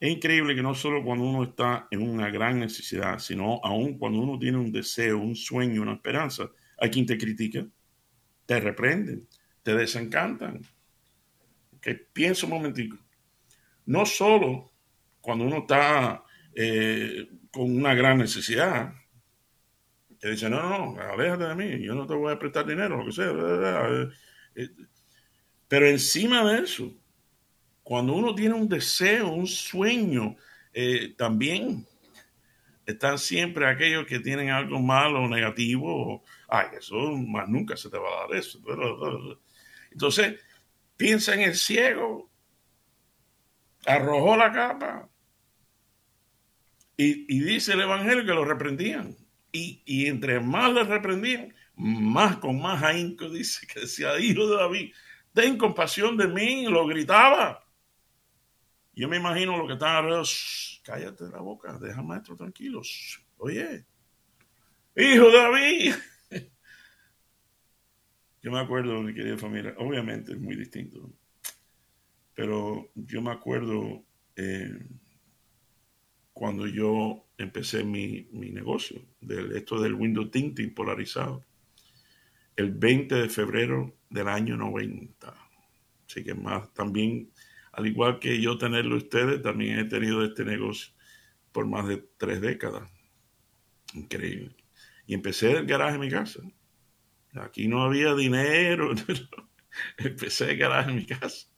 Es 0.00 0.10
increíble 0.10 0.54
que 0.54 0.62
no 0.62 0.74
solo 0.74 1.04
cuando 1.04 1.24
uno 1.24 1.44
está 1.44 1.86
en 1.90 2.02
una 2.02 2.30
gran 2.30 2.58
necesidad, 2.58 3.18
sino 3.18 3.60
aún 3.62 3.98
cuando 3.98 4.20
uno 4.20 4.38
tiene 4.38 4.58
un 4.58 4.72
deseo, 4.72 5.18
un 5.18 5.36
sueño, 5.36 5.82
una 5.82 5.94
esperanza, 5.94 6.50
hay 6.78 6.90
quien 6.90 7.06
te 7.06 7.18
critica, 7.18 7.66
te 8.46 8.60
reprenden, 8.60 9.28
te 9.62 9.74
desencantan. 9.74 10.62
Que 11.80 11.94
piensa 11.94 12.46
un 12.46 12.52
momentico. 12.52 13.03
No 13.86 14.06
solo 14.06 14.72
cuando 15.20 15.44
uno 15.44 15.58
está 15.58 16.24
eh, 16.54 17.28
con 17.50 17.74
una 17.74 17.94
gran 17.94 18.18
necesidad, 18.18 18.92
te 20.18 20.30
dicen, 20.30 20.52
no, 20.52 20.94
no, 20.94 21.00
aléjate 21.00 21.44
de 21.44 21.54
mí, 21.54 21.84
yo 21.84 21.94
no 21.94 22.06
te 22.06 22.14
voy 22.14 22.32
a 22.32 22.38
prestar 22.38 22.66
dinero, 22.66 22.96
lo 22.96 23.06
que 23.06 23.12
sea. 23.12 23.32
Eh, 24.54 24.70
pero 25.68 25.86
encima 25.86 26.50
de 26.50 26.62
eso, 26.62 26.94
cuando 27.82 28.14
uno 28.14 28.34
tiene 28.34 28.54
un 28.54 28.68
deseo, 28.68 29.28
un 29.28 29.46
sueño, 29.46 30.36
eh, 30.72 31.14
también 31.16 31.86
están 32.86 33.18
siempre 33.18 33.66
aquellos 33.66 34.06
que 34.06 34.20
tienen 34.20 34.50
algo 34.50 34.78
malo 34.80 35.22
o 35.22 35.28
negativo. 35.28 36.22
Ay, 36.48 36.68
eso 36.78 36.96
más 37.16 37.48
nunca 37.48 37.76
se 37.76 37.90
te 37.90 37.98
va 37.98 38.08
a 38.08 38.26
dar 38.26 38.36
eso. 38.38 38.60
Entonces, 39.90 40.40
piensa 40.96 41.34
en 41.34 41.42
el 41.42 41.54
ciego, 41.54 42.30
arrojó 43.86 44.36
la 44.36 44.52
capa 44.52 45.08
y, 46.96 47.40
dice 47.40 47.72
el 47.72 47.82
Evangelio 47.82 48.24
que 48.24 48.32
lo 48.32 48.44
reprendían. 48.44 49.16
Y, 49.52 49.82
y 49.84 50.06
entre 50.06 50.40
más 50.40 50.72
le 50.72 50.84
reprendían, 50.84 51.54
más 51.76 52.38
con 52.38 52.60
más 52.60 52.82
ahínco 52.82 53.28
dice 53.28 53.66
que 53.66 53.80
decía, 53.80 54.18
hijo 54.18 54.48
de 54.48 54.56
David, 54.56 54.92
ten 55.32 55.56
compasión 55.56 56.16
de 56.16 56.28
mí, 56.28 56.66
lo 56.66 56.86
gritaba. 56.86 57.64
Yo 58.94 59.08
me 59.08 59.16
imagino 59.16 59.56
lo 59.56 59.66
que 59.66 59.72
están 59.74 59.96
alrededor, 59.96 60.26
cállate 60.84 61.24
la 61.24 61.40
boca, 61.40 61.78
deja 61.78 61.98
al 61.98 62.06
maestro 62.06 62.36
tranquilo. 62.36 62.80
Oye, 63.38 63.84
hijo 64.96 65.30
David. 65.32 65.94
Yo 68.42 68.52
me 68.52 68.60
acuerdo, 68.60 69.02
mi 69.02 69.14
querida 69.14 69.36
familia, 69.38 69.74
obviamente 69.78 70.32
es 70.32 70.38
muy 70.38 70.54
distinto, 70.54 71.10
pero 72.34 72.90
yo 72.94 73.22
me 73.22 73.30
acuerdo 73.30 74.04
eh, 74.36 74.78
cuando 76.32 76.66
yo 76.66 77.26
empecé 77.38 77.84
mi, 77.84 78.28
negocio, 78.32 79.00
de 79.20 79.56
esto 79.56 79.80
del 79.80 79.94
window 79.94 80.28
tinting 80.28 80.74
polarizado 80.74 81.44
el 82.56 82.72
20 82.72 83.14
de 83.14 83.28
febrero 83.28 83.96
del 84.10 84.28
año 84.28 84.56
90. 84.56 85.34
Así 86.08 86.22
que 86.22 86.34
más 86.34 86.72
también, 86.74 87.30
al 87.72 87.86
igual 87.86 88.18
que 88.18 88.40
yo 88.40 88.58
tenerlo 88.58 88.96
ustedes, 88.96 89.42
también 89.42 89.78
he 89.78 89.84
tenido 89.84 90.24
este 90.24 90.44
negocio 90.44 90.92
por 91.52 91.66
más 91.66 91.86
de 91.88 92.04
tres 92.16 92.40
décadas. 92.40 92.90
Increíble. 93.94 94.56
Y 95.06 95.14
empecé 95.14 95.52
el 95.52 95.66
garaje 95.66 95.94
en 95.96 96.00
mi 96.00 96.10
casa. 96.10 96.40
Aquí 97.34 97.68
no 97.68 97.82
había 97.82 98.14
dinero. 98.14 98.92
empecé 99.98 100.52
el 100.52 100.58
garaje 100.58 100.90
en 100.90 100.96
mi 100.96 101.06
casa. 101.06 101.48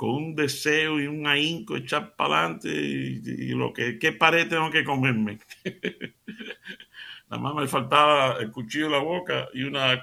Con 0.00 0.14
un 0.14 0.34
deseo 0.34 0.98
y 0.98 1.06
un 1.06 1.26
ahínco 1.26 1.76
echar 1.76 2.16
para 2.16 2.36
adelante 2.36 2.70
y, 2.70 3.48
lo 3.48 3.70
que, 3.70 3.98
¿qué 3.98 4.12
pared 4.12 4.48
tengo 4.48 4.70
que 4.70 4.82
comerme? 4.82 5.40
Nada 7.28 7.42
más 7.42 7.54
me 7.54 7.68
faltaba 7.68 8.38
el 8.40 8.50
cuchillo 8.50 8.86
en 8.86 8.92
la 8.92 9.00
boca 9.00 9.48
y 9.52 9.62
una, 9.62 10.02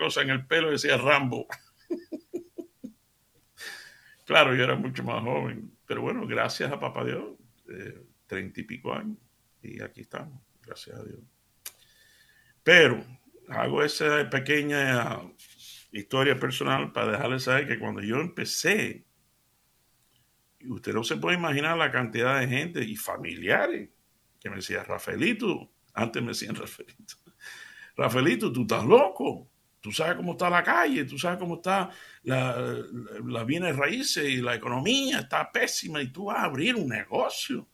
cosa 0.00 0.22
en 0.22 0.30
el 0.30 0.44
pelo 0.48 0.72
decía 0.72 0.96
Rambo. 0.96 1.46
claro, 4.26 4.52
yo 4.56 4.64
era 4.64 4.74
mucho 4.74 5.04
más 5.04 5.22
joven, 5.22 5.70
pero 5.86 6.02
bueno, 6.02 6.26
gracias 6.26 6.72
a 6.72 6.80
papá 6.80 7.04
Dios, 7.04 7.38
eh, 7.68 8.02
treinta 8.26 8.60
y 8.60 8.64
pico 8.64 8.94
años, 8.94 9.16
y 9.62 9.80
aquí 9.80 10.00
estamos, 10.00 10.42
gracias 10.60 10.98
a 10.98 11.04
Dios. 11.04 11.20
Pero 12.64 13.00
hago 13.46 13.84
esa 13.84 14.28
pequeña 14.28 15.20
historia 15.92 16.36
personal 16.36 16.90
para 16.90 17.12
dejarles 17.12 17.44
saber 17.44 17.68
que 17.68 17.78
cuando 17.78 18.02
yo 18.02 18.16
empecé, 18.16 19.05
usted 20.68 20.92
no 20.92 21.04
se 21.04 21.16
puede 21.16 21.36
imaginar 21.36 21.76
la 21.76 21.90
cantidad 21.90 22.40
de 22.40 22.48
gente 22.48 22.82
y 22.82 22.96
familiares 22.96 23.90
que 24.40 24.50
me 24.50 24.56
decían, 24.56 24.84
Rafaelito, 24.84 25.72
antes 25.94 26.22
me 26.22 26.28
decían 26.28 26.54
Rafaelito. 26.56 27.14
Rafaelito, 27.96 28.52
tú 28.52 28.62
estás 28.62 28.84
loco. 28.84 29.50
Tú 29.80 29.92
sabes 29.92 30.16
cómo 30.16 30.32
está 30.32 30.50
la 30.50 30.64
calle, 30.64 31.04
tú 31.04 31.16
sabes 31.16 31.38
cómo 31.38 31.56
está 31.56 31.90
la, 32.24 32.74
la 33.24 33.44
bienes 33.44 33.76
raíces 33.76 34.28
y 34.28 34.38
la 34.38 34.56
economía 34.56 35.20
está 35.20 35.52
pésima 35.52 36.02
y 36.02 36.08
tú 36.08 36.24
vas 36.24 36.38
a 36.38 36.44
abrir 36.44 36.74
un 36.74 36.88
negocio. 36.88 37.68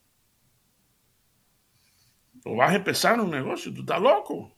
O 2.45 2.55
vas 2.55 2.71
a 2.71 2.75
empezar 2.75 3.19
un 3.19 3.31
negocio, 3.31 3.73
tú 3.73 3.81
estás 3.81 3.99
loco. 3.99 4.55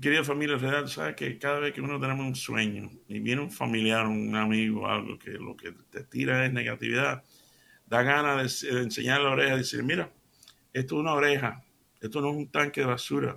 Querida 0.00 0.24
familia 0.24 0.56
real, 0.56 0.88
sabes 0.88 1.14
que 1.14 1.38
cada 1.38 1.60
vez 1.60 1.74
que 1.74 1.80
uno 1.80 2.00
tenemos 2.00 2.26
un 2.26 2.34
sueño 2.34 2.90
y 3.06 3.20
viene 3.20 3.42
un 3.42 3.50
familiar, 3.50 4.06
un 4.06 4.34
amigo, 4.34 4.88
algo 4.88 5.18
que 5.18 5.32
lo 5.32 5.56
que 5.56 5.72
te 5.72 6.04
tira 6.04 6.46
es 6.46 6.52
negatividad, 6.52 7.22
da 7.86 8.02
ganas 8.02 8.62
de, 8.62 8.72
de 8.72 8.82
enseñar 8.82 9.20
la 9.20 9.30
oreja 9.30 9.56
decir, 9.56 9.82
mira, 9.82 10.10
esto 10.72 10.94
es 10.96 11.00
una 11.00 11.14
oreja, 11.14 11.62
esto 12.00 12.20
no 12.20 12.30
es 12.30 12.36
un 12.36 12.48
tanque 12.50 12.80
de 12.80 12.86
basura. 12.86 13.36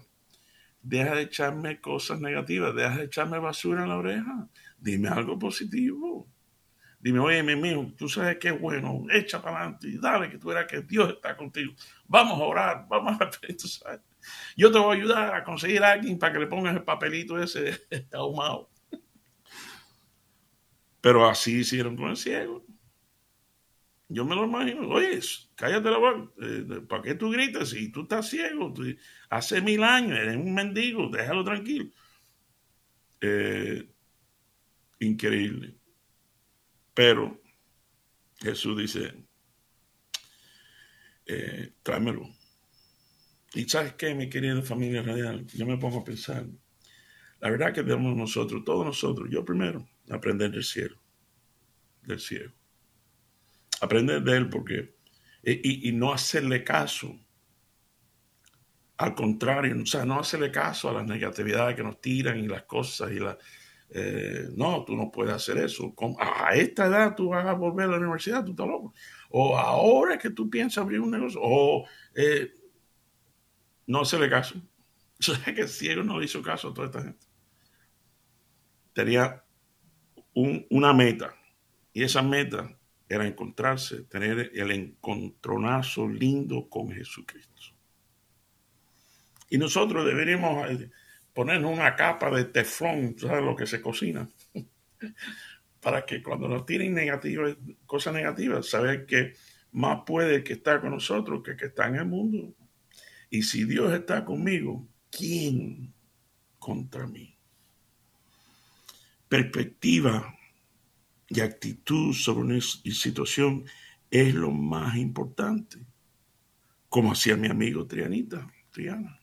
Deja 0.81 1.15
de 1.15 1.23
echarme 1.23 1.81
cosas 1.81 2.19
negativas, 2.19 2.75
deja 2.75 2.97
de 2.97 3.05
echarme 3.05 3.39
basura 3.39 3.83
en 3.83 3.89
la 3.89 3.97
oreja. 3.97 4.49
Dime 4.77 5.09
algo 5.09 5.39
positivo. 5.39 6.27
Dime, 6.99 7.19
oye, 7.19 7.43
mi 7.43 7.69
hijo, 7.69 7.91
tú 7.97 8.07
sabes 8.07 8.37
que 8.37 8.49
es 8.49 8.59
bueno, 8.59 9.05
echa 9.11 9.41
para 9.41 9.57
adelante 9.57 9.89
y 9.89 9.97
dale 9.97 10.29
que 10.29 10.37
tú 10.37 10.47
verás 10.47 10.67
que 10.67 10.81
Dios 10.81 11.09
está 11.09 11.35
contigo. 11.35 11.73
Vamos 12.07 12.39
a 12.39 12.43
orar, 12.43 12.85
vamos 12.89 13.19
a 13.19 13.29
tú 13.57 13.67
sabes. 13.67 13.99
Yo 14.55 14.71
te 14.71 14.79
voy 14.79 14.95
a 14.95 14.99
ayudar 14.99 15.35
a 15.35 15.43
conseguir 15.43 15.83
a 15.83 15.93
alguien 15.93 16.17
para 16.17 16.33
que 16.33 16.39
le 16.39 16.47
pongas 16.47 16.75
el 16.75 16.83
papelito 16.83 17.41
ese 17.41 17.81
ahumado. 18.13 18.69
Pero 21.01 21.27
así 21.27 21.59
hicieron 21.59 21.97
con 21.97 22.09
el 22.09 22.17
ciego. 22.17 22.65
Yo 24.07 24.25
me 24.25 24.35
lo 24.35 24.45
imagino, 24.45 24.87
oye, 24.89 25.19
cállate 25.55 25.89
la 25.89 25.97
boca, 25.97 26.31
eh, 26.41 26.81
¿para 26.87 27.01
qué 27.01 27.15
tú 27.15 27.31
gritas 27.31 27.69
si 27.69 27.91
tú 27.91 28.03
estás 28.03 28.29
ciego? 28.29 28.71
hace 29.29 29.59
mil 29.59 29.83
años 29.83 30.19
eres 30.19 30.35
un 30.35 30.53
mendigo, 30.53 31.09
déjalo 31.09 31.43
tranquilo. 31.43 31.89
Eh, 33.21 33.89
increíble. 34.99 35.75
Pero 36.93 37.41
Jesús 38.39 38.77
dice, 38.77 39.13
eh, 41.25 41.73
tráemelo. 41.81 42.29
Y 43.53 43.69
sabes 43.69 43.93
qué, 43.93 44.15
mi 44.15 44.29
querida 44.29 44.61
familia 44.61 45.03
radial, 45.03 45.45
yo 45.47 45.65
me 45.65 45.77
pongo 45.77 45.99
a 45.99 46.03
pensar, 46.03 46.45
la 47.39 47.49
verdad 47.49 47.73
que 47.73 47.83
debemos 47.83 48.15
nosotros, 48.15 48.63
todos 48.65 48.85
nosotros, 48.85 49.29
yo 49.31 49.45
primero, 49.45 49.87
aprender 50.09 50.51
del 50.51 50.63
cielo, 50.63 50.97
del 52.01 52.19
cielo 52.19 52.53
aprender 53.83 54.23
de 54.23 54.37
él 54.37 54.49
porque, 54.49 54.95
y, 55.43 55.91
no 55.91 56.13
hacerle 56.13 56.63
caso. 56.63 57.19
Al 58.97 59.13
contrario, 59.13 59.75
o 59.81 59.85
sea, 59.85 60.05
no 60.05 60.19
hacerle 60.19 60.51
caso 60.51 60.89
a 60.89 60.93
las 60.93 61.05
negatividades 61.05 61.75
que 61.75 61.83
nos 61.83 61.99
tiran 61.99 62.39
y 62.39 62.47
las 62.47 62.63
cosas 62.63 63.11
y 63.11 63.19
la, 63.19 63.37
eh, 63.89 64.47
no, 64.55 64.85
tú 64.85 64.95
no 64.95 65.11
puedes 65.11 65.33
hacer 65.33 65.57
eso. 65.57 65.93
A 66.19 66.55
esta 66.55 66.85
edad 66.85 67.15
tú 67.15 67.29
vas 67.29 67.45
a 67.45 67.53
volver 67.53 67.87
a 67.87 67.91
la 67.91 67.97
universidad, 67.97 68.45
tú 68.45 68.51
estás 68.51 68.67
loco. 68.67 68.93
O 69.31 69.57
ahora 69.57 70.17
que 70.17 70.29
tú 70.29 70.49
piensas 70.49 70.83
abrir 70.83 71.01
un 71.01 71.11
negocio, 71.11 71.39
o 71.43 71.85
eh, 72.15 72.53
no 73.87 74.05
se 74.05 74.19
le 74.19 74.29
caso. 74.29 74.55
Yo 75.19 75.35
sé 75.35 75.53
que 75.53 75.61
el 75.61 75.69
ciego 75.69 76.03
no 76.03 76.19
le 76.19 76.25
hizo 76.25 76.41
caso 76.41 76.69
a 76.69 76.73
toda 76.73 76.87
esta 76.87 77.01
gente. 77.01 77.25
Tenía 78.93 79.43
una 80.33 80.93
meta, 80.93 81.35
y 81.93 82.03
esa 82.03 82.21
meta 82.21 82.77
era 83.07 83.27
encontrarse, 83.27 84.03
tener 84.03 84.51
el 84.53 84.71
encontronazo 84.71 86.07
lindo 86.07 86.67
con 86.69 86.91
Jesucristo. 86.91 87.53
Y 89.49 89.57
nosotros 89.57 90.05
deberíamos 90.05 90.69
eh, 90.71 90.89
ponernos 91.33 91.71
una 91.71 91.95
capa 91.95 92.31
de 92.31 92.45
teflón, 92.45 93.15
¿sabes 93.19 93.43
lo 93.43 93.55
que 93.55 93.67
se 93.67 93.81
cocina? 93.81 94.27
Para 95.81 96.05
que 96.05 96.23
cuando 96.23 96.47
nos 96.47 96.65
tiren 96.65 96.93
negativas, 96.93 97.55
cosas 97.85 98.15
negativas, 98.15 98.67
saber 98.67 99.05
que 99.05 99.33
más 99.73 100.01
puede 100.05 100.43
que 100.43 100.53
está 100.53 100.81
con 100.81 100.91
nosotros 100.91 101.43
que 101.43 101.55
que 101.55 101.65
está 101.65 101.87
en 101.87 101.95
el 101.95 102.05
mundo. 102.05 102.55
Y 103.33 103.41
si 103.41 103.65
Dios 103.65 103.91
está 103.91 104.23
conmigo, 104.23 104.87
¿quién 105.09 105.91
contra 106.59 107.07
mí? 107.07 107.35
Perspectiva 109.27 110.37
y 111.29 111.39
actitud 111.39 112.13
sobre 112.13 112.41
una 112.41 112.61
situación 112.61 113.65
es 114.11 114.35
lo 114.35 114.51
más 114.51 114.97
importante, 114.97 115.79
como 116.89 117.13
hacía 117.13 117.35
mi 117.35 117.47
amigo 117.47 117.87
Trianita, 117.87 118.47
Triana. 118.69 119.19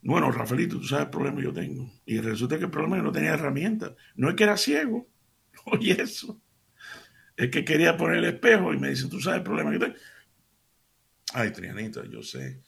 Bueno, 0.00 0.32
Rafaelito, 0.32 0.78
tú 0.78 0.84
sabes 0.84 1.04
el 1.04 1.10
problema 1.10 1.36
que 1.36 1.44
yo 1.44 1.52
tengo. 1.52 1.92
Y 2.06 2.18
resulta 2.18 2.56
que 2.56 2.64
el 2.64 2.70
problema 2.70 2.96
es 2.96 3.02
que 3.02 3.06
no 3.08 3.12
tenía 3.12 3.34
herramientas. 3.34 3.92
No 4.16 4.30
es 4.30 4.36
que 4.36 4.44
era 4.44 4.56
ciego, 4.56 5.06
oye 5.66 6.00
eso. 6.00 6.40
Es 7.36 7.50
que 7.50 7.62
quería 7.62 7.98
poner 7.98 8.16
el 8.16 8.24
espejo 8.24 8.72
y 8.72 8.78
me 8.78 8.88
dice, 8.88 9.06
tú 9.10 9.20
sabes 9.20 9.40
el 9.40 9.44
problema 9.44 9.70
que 9.70 9.78
tengo. 9.80 9.96
Ay, 11.34 11.50
Trianita, 11.52 12.04
yo 12.08 12.22
sé. 12.22 12.62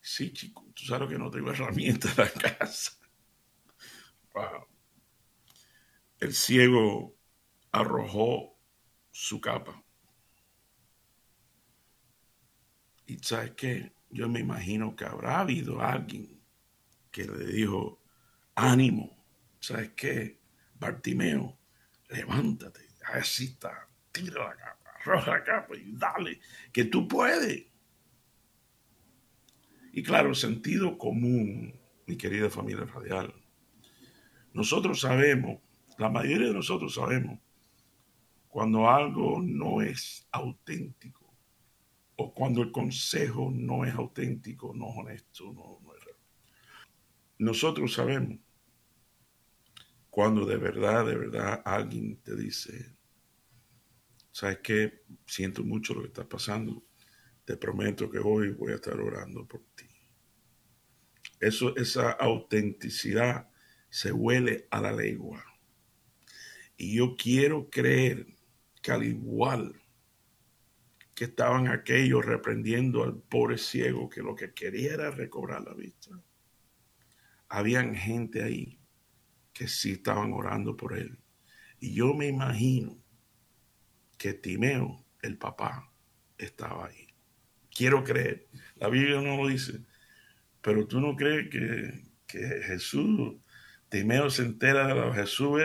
Sí, 0.00 0.32
chico, 0.32 0.66
tú 0.74 0.84
sabes 0.84 1.08
que 1.10 1.18
no 1.18 1.30
tengo 1.30 1.50
herramientas 1.52 2.18
en 2.18 2.24
la 2.24 2.30
casa. 2.32 2.92
Wow. 4.34 4.66
El 6.20 6.32
ciego 6.32 7.16
arrojó 7.72 8.56
su 9.10 9.40
capa. 9.40 9.82
Y 13.06 13.18
sabes 13.18 13.52
qué, 13.56 13.92
yo 14.10 14.28
me 14.28 14.40
imagino 14.40 14.94
que 14.94 15.04
habrá 15.04 15.40
habido 15.40 15.80
alguien 15.80 16.40
que 17.12 17.24
le 17.24 17.46
dijo, 17.46 18.02
ánimo, 18.56 19.24
¿sabes 19.60 19.92
qué? 19.96 20.40
Bartimeo, 20.80 21.58
levántate, 22.10 22.82
así 23.14 23.46
está, 23.46 23.88
tira 24.12 24.44
la 24.50 24.56
capa, 24.56 24.90
arroja 25.00 25.32
la 25.32 25.44
capa 25.44 25.76
y 25.76 25.92
dale, 25.96 26.40
que 26.72 26.86
tú 26.86 27.08
puedes. 27.08 27.67
Y 29.98 30.02
claro, 30.04 30.32
sentido 30.32 30.96
común, 30.96 31.74
mi 32.06 32.16
querida 32.16 32.48
familia 32.48 32.84
radial, 32.84 33.34
nosotros 34.52 35.00
sabemos, 35.00 35.58
la 35.98 36.08
mayoría 36.08 36.46
de 36.46 36.54
nosotros 36.54 36.94
sabemos, 36.94 37.40
cuando 38.46 38.88
algo 38.88 39.42
no 39.42 39.82
es 39.82 40.24
auténtico 40.30 41.34
o 42.14 42.32
cuando 42.32 42.62
el 42.62 42.70
consejo 42.70 43.50
no 43.52 43.84
es 43.84 43.92
auténtico, 43.92 44.72
no 44.72 44.90
es 44.90 44.98
honesto, 44.98 45.52
no, 45.52 45.80
no 45.82 45.92
es 45.96 46.00
nosotros 47.38 47.92
sabemos 47.92 48.38
cuando 50.10 50.46
de 50.46 50.58
verdad, 50.58 51.06
de 51.06 51.16
verdad 51.16 51.60
alguien 51.64 52.22
te 52.22 52.36
dice, 52.36 52.96
¿sabes 54.30 54.60
qué? 54.62 55.02
Siento 55.26 55.64
mucho 55.64 55.92
lo 55.92 56.02
que 56.02 56.06
está 56.06 56.28
pasando. 56.28 56.84
Te 57.44 57.56
prometo 57.56 58.08
que 58.08 58.18
hoy 58.18 58.52
voy 58.52 58.70
a 58.70 58.76
estar 58.76 59.00
orando 59.00 59.44
por 59.44 59.62
ti. 59.74 59.87
Eso, 61.40 61.76
esa 61.76 62.10
autenticidad 62.10 63.48
se 63.90 64.12
huele 64.12 64.66
a 64.70 64.80
la 64.80 64.92
lengua. 64.92 65.44
Y 66.76 66.94
yo 66.94 67.16
quiero 67.16 67.68
creer 67.70 68.26
que 68.82 68.92
al 68.92 69.04
igual 69.04 69.80
que 71.14 71.24
estaban 71.24 71.66
aquellos 71.66 72.24
reprendiendo 72.24 73.02
al 73.02 73.20
pobre 73.20 73.58
ciego 73.58 74.08
que 74.08 74.22
lo 74.22 74.36
que 74.36 74.52
quería 74.52 74.94
era 74.94 75.10
recobrar 75.10 75.62
la 75.62 75.74
vista, 75.74 76.10
habían 77.48 77.94
gente 77.94 78.42
ahí 78.42 78.78
que 79.52 79.66
sí 79.66 79.92
estaban 79.92 80.32
orando 80.32 80.76
por 80.76 80.96
él. 80.96 81.18
Y 81.80 81.94
yo 81.94 82.14
me 82.14 82.28
imagino 82.28 82.96
que 84.16 84.34
Timeo, 84.34 85.04
el 85.22 85.38
papá, 85.38 85.92
estaba 86.36 86.86
ahí. 86.86 87.08
Quiero 87.70 88.04
creer. 88.04 88.48
La 88.76 88.88
Biblia 88.88 89.20
no 89.20 89.36
lo 89.36 89.48
dice. 89.48 89.84
Pero 90.60 90.86
tú 90.86 91.00
no 91.00 91.16
crees 91.16 91.48
que, 91.50 92.62
Jesús, 92.66 93.36
Timeo 93.88 94.28
se 94.28 94.42
entera 94.42 94.86
de 94.86 94.94
lo 94.94 95.12
que 95.12 95.20
Jesús 95.20 95.62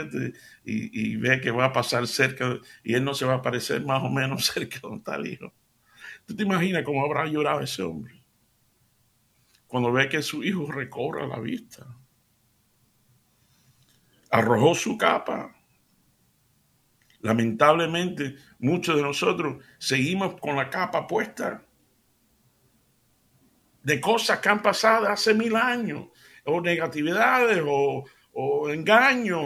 y, 0.63 1.11
y, 1.13 1.15
ve 1.17 1.41
que 1.41 1.51
va 1.51 1.65
a 1.65 1.73
pasar 1.73 2.07
cerca 2.07 2.57
y 2.83 2.93
él 2.93 3.03
no 3.03 3.13
se 3.13 3.25
va 3.25 3.33
a 3.33 3.37
aparecer 3.37 3.83
más 3.83 4.01
o 4.01 4.09
menos 4.09 4.45
cerca 4.53 4.79
donde 4.81 4.97
está 4.99 5.15
el 5.15 5.27
hijo. 5.27 5.53
¿Tú 6.25 6.35
te 6.35 6.43
imaginas 6.43 6.83
cómo 6.83 7.03
habrá 7.03 7.25
llorado 7.25 7.59
ese 7.61 7.83
hombre? 7.83 8.23
cuando 9.73 9.91
ve 9.91 10.07
que 10.07 10.21
su 10.21 10.43
hijo 10.43 10.71
recobra 10.71 11.25
la 11.25 11.39
vista. 11.39 11.83
Arrojó 14.29 14.75
su 14.75 14.99
capa. 14.99 15.55
Lamentablemente, 17.21 18.35
muchos 18.59 18.95
de 18.95 19.01
nosotros 19.01 19.65
seguimos 19.79 20.39
con 20.39 20.57
la 20.57 20.69
capa 20.69 21.07
puesta 21.07 21.65
de 23.83 24.01
cosas 24.01 24.39
que 24.39 24.49
han 24.49 24.61
pasado 24.61 25.07
hace 25.07 25.33
mil 25.33 25.55
años, 25.55 26.07
o 26.45 26.61
negatividades, 26.61 27.63
o, 27.65 28.69
engaños, 28.69 29.41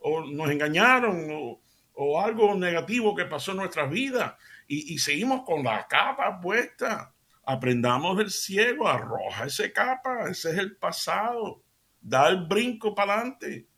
o, 0.00 0.24
nos 0.26 0.50
engañaron, 0.50 1.58
o, 1.94 2.20
algo 2.20 2.54
negativo 2.54 3.14
que 3.14 3.26
pasó 3.26 3.50
en 3.52 3.58
nuestras 3.58 3.90
vidas, 3.90 4.34
y 4.66 4.98
seguimos 4.98 5.42
con 5.42 5.62
la 5.62 5.86
capa 5.86 6.40
puesta. 6.40 7.12
Aprendamos 7.44 8.18
del 8.18 8.30
ciego, 8.30 8.88
arroja 8.88 9.46
ese 9.46 9.72
capa, 9.72 10.28
ese 10.30 10.50
es 10.50 10.58
el 10.58 10.76
pasado. 10.76 11.62
Da 12.00 12.28
el 12.28 12.46
brinco 12.46 12.94
para 12.94 13.14
adelante 13.14 13.68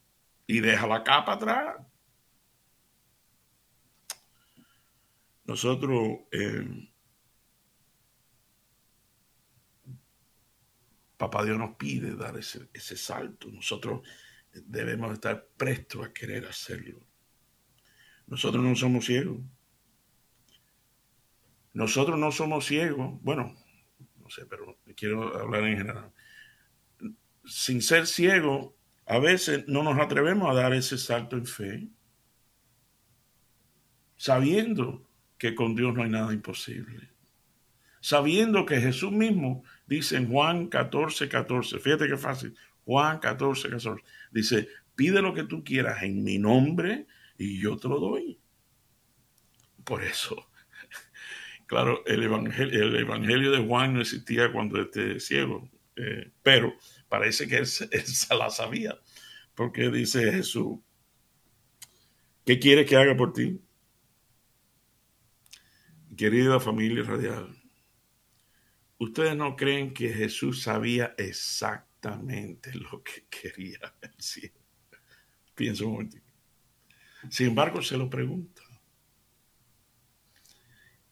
y 0.47 0.61
deja 0.61 0.87
la 0.87 1.03
capa 1.03 1.35
atrás. 1.35 1.77
Nosotros, 5.45 6.21
eh, 6.33 6.89
Papá 11.25 11.43
Dios 11.43 11.59
nos 11.59 11.77
pide 11.77 12.17
dar 12.17 12.37
ese, 12.37 12.69
ese 12.75 12.99
salto. 12.99 13.49
Nosotros 13.51 14.07
debemos 14.53 15.11
estar 15.15 15.49
prestos 15.57 16.05
a 16.05 16.13
querer 16.13 16.45
hacerlo. 16.45 17.01
Nosotros 18.27 18.63
no 18.63 18.77
somos 18.77 19.07
ciegos. 19.07 19.41
Nosotros 21.73 22.19
no 22.19 22.31
somos 22.31 22.67
ciegos, 22.67 23.19
bueno, 23.23 23.57
no 24.17 24.29
sé, 24.29 24.45
pero 24.45 24.79
quiero 24.95 25.35
hablar 25.37 25.65
en 25.65 25.79
general. 25.79 26.13
Sin 27.47 27.81
ser 27.81 28.07
ciego, 28.07 28.77
a 29.07 29.19
veces 29.19 29.65
no 29.67 29.83
nos 29.83 29.99
atrevemos 29.99 30.51
a 30.51 30.55
dar 30.55 30.75
ese 30.75 30.99
salto 30.99 31.37
en 31.37 31.47
fe, 31.47 31.89
sabiendo 34.17 35.09
que 35.39 35.55
con 35.55 35.75
Dios 35.75 35.95
no 35.95 36.03
hay 36.03 36.11
nada 36.11 36.35
imposible. 36.35 37.11
Sabiendo 38.01 38.67
que 38.67 38.81
Jesús 38.81 39.11
mismo 39.11 39.65
dice 39.87 40.17
en 40.17 40.29
Juan 40.31 40.69
14, 40.69 41.29
14, 41.29 41.79
fíjate 41.79 42.09
qué 42.09 42.17
fácil, 42.17 42.57
Juan 42.85 43.19
14, 43.19 43.71
14, 43.71 44.03
dice, 44.31 44.69
pide 44.95 45.23
lo 45.23 45.35
que 45.35 45.45
tú 45.45 45.65
quieras 45.65 46.03
en 46.03 46.23
mi 46.23 46.39
nombre 46.39 47.07
y 47.39 47.61
yo 47.61 47.77
te 47.77 47.89
lo 47.89 47.99
doy. 47.99 48.39
Por 49.85 50.03
eso, 50.03 50.49
Claro, 51.67 52.05
el 52.07 52.23
evangelio, 52.23 52.83
el 52.83 52.97
evangelio 52.97 53.51
de 53.51 53.67
Juan 53.67 53.95
no 53.95 54.01
existía 54.01 54.53
cuando 54.53 54.81
este 54.81 55.19
ciego, 55.19 55.69
eh, 55.97 56.31
pero 56.43 56.75
parece 57.09 57.49
que 57.49 57.57
él, 57.57 57.67
él, 57.91 58.07
se 58.07 58.35
la 58.35 58.51
sabía, 58.51 58.99
porque 59.55 59.91
dice 59.91 60.31
Jesús, 60.33 60.79
¿qué 62.45 62.59
quiere 62.59 62.85
que 62.85 62.97
haga 62.97 63.17
por 63.17 63.33
ti? 63.33 63.61
Querida 66.17 66.61
familia 66.61 67.03
radial, 67.03 67.64
¿ustedes 69.05 69.37
no 69.37 69.57
creen 69.57 69.95
que 69.95 70.09
Jesús 70.09 70.63
sabía 70.63 71.15
exactamente 71.17 72.75
lo 72.75 73.03
que 73.03 73.27
quería 73.31 73.95
el 74.01 74.15
cielo? 74.19 74.61
Pienso 75.55 75.87
un 75.87 75.93
momentito. 75.93 76.25
Sin 77.31 77.49
embargo, 77.49 77.81
se 77.81 77.97
lo 77.97 78.11
pregunta. 78.11 78.63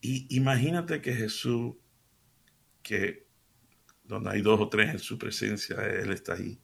Y 0.01 0.37
imagínate 0.37 1.01
que 1.01 1.15
Jesús, 1.15 1.77
que 2.83 3.29
donde 4.03 4.31
hay 4.31 4.43
dos 4.43 4.61
o 4.61 4.69
tres 4.69 4.91
en 4.91 4.99
su 4.99 5.17
presencia, 5.17 5.77
Él 5.77 6.11
está 6.11 6.35
ahí. 6.35 6.61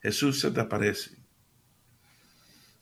Jesús 0.00 0.40
se 0.40 0.50
te 0.50 0.60
aparece. 0.60 1.16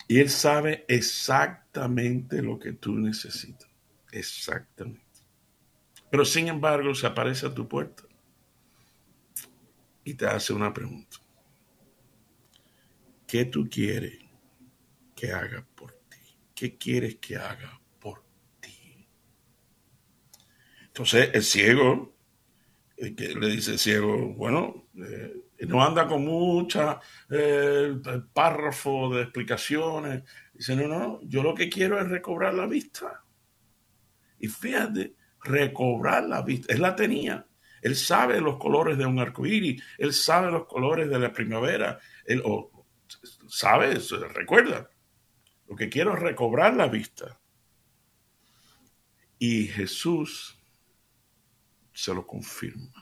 Y 0.09 0.19
Él 0.19 0.31
sabe 0.31 0.85
exactamente 0.89 2.43
lo 2.43 2.59
que 2.59 2.73
tú 2.73 2.97
necesitas. 2.97 3.69
Exactamente. 4.11 5.10
Pero 6.11 6.25
sin 6.25 6.49
embargo 6.49 6.95
se 6.95 7.07
aparece 7.07 7.47
a 7.47 7.55
tu 7.55 7.69
puerta 7.69 8.03
y 10.05 10.15
te 10.15 10.27
hace 10.27 10.53
una 10.53 10.73
pregunta. 10.73 11.19
¿Qué 13.27 13.45
tú 13.45 13.69
quieres 13.71 14.19
que 15.15 15.33
haga 15.33 15.65
por 15.75 15.93
ti? 15.93 16.19
¿Qué 16.55 16.77
quieres 16.77 17.17
que 17.17 17.37
haga 17.37 17.81
por 18.01 18.25
ti? 18.59 19.07
Entonces 20.87 21.31
el 21.33 21.45
ciego, 21.45 22.17
que 22.97 23.35
le 23.35 23.47
dice 23.47 23.73
el 23.73 23.79
ciego, 23.79 24.35
bueno, 24.35 24.89
eh, 24.97 25.45
no 25.61 25.85
anda 25.85 26.09
con 26.09 26.25
mucha 26.25 26.99
eh, 27.29 28.01
párrafo 28.33 29.15
de 29.15 29.23
explicaciones. 29.23 30.25
Dice, 30.53 30.75
no, 30.75 30.89
no, 30.89 31.21
yo 31.23 31.45
lo 31.45 31.55
que 31.55 31.69
quiero 31.69 32.01
es 32.01 32.09
recobrar 32.09 32.55
la 32.55 32.67
vista. 32.67 33.23
Y 34.41 34.49
fíjate, 34.49 35.15
recobrar 35.43 36.25
la 36.25 36.43
vista. 36.43 36.73
Él 36.73 36.83
la 36.83 36.95
tenía. 36.95 37.47
Él 37.83 37.97
sabe 37.97 38.41
los 38.41 38.59
colores 38.59 38.99
de 38.99 39.07
un 39.07 39.19
arco 39.19 39.47
iris. 39.47 39.83
Él 39.99 40.13
sabe 40.13 40.51
los 40.51 40.67
colores 40.67 41.09
de 41.09 41.19
la 41.19 41.33
primavera. 41.33 41.99
Él 42.25 42.43
sabe, 43.49 43.99
recuerda. 44.35 44.91
Lo 45.67 45.77
que 45.77 45.89
quiero 45.89 46.15
es 46.15 46.21
recobrar 46.21 46.75
la 46.75 46.89
vista. 46.89 47.41
Y 49.39 49.67
Jesús 49.69 50.59
se 51.93 52.13
lo 52.13 52.27
confirma. 52.27 52.93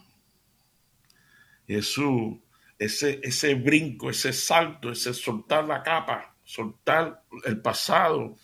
Jesús, 1.67 2.39
ese, 2.79 3.21
ese 3.23 3.55
brinco, 3.55 4.11
ese 4.11 4.33
salto, 4.33 4.93
ese 4.93 5.13
soltar 5.13 5.67
la 5.67 5.83
capa, 5.83 6.37
soltar 6.45 7.25
el 7.45 7.61
pasado, 7.61 8.37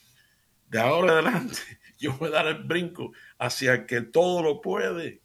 de 0.69 0.81
ahora 0.81 1.13
adelante, 1.13 1.57
yo 1.99 2.17
voy 2.19 2.29
a 2.29 2.33
dar 2.33 2.47
el 2.47 2.65
brinco 2.65 3.13
hacia 3.39 3.87
que 3.87 4.03
todo 4.03 4.43
lo 4.43 4.61
puede. 4.61 5.23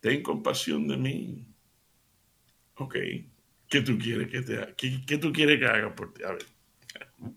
Ten 0.00 0.22
compasión 0.22 0.86
de 0.88 0.96
mí. 0.96 1.46
Ok, 2.76 2.96
¿qué 3.68 3.80
tú 3.80 3.96
quieres 3.98 4.28
que 4.30 4.42
te 4.42 4.56
haga? 4.56 4.74
¿Qué, 4.74 5.18
tú 5.18 5.32
quieres 5.32 5.58
que 5.58 5.66
haga 5.66 5.94
por 5.94 6.12
ti? 6.12 6.22
A 6.24 6.32
ver. 6.32 6.44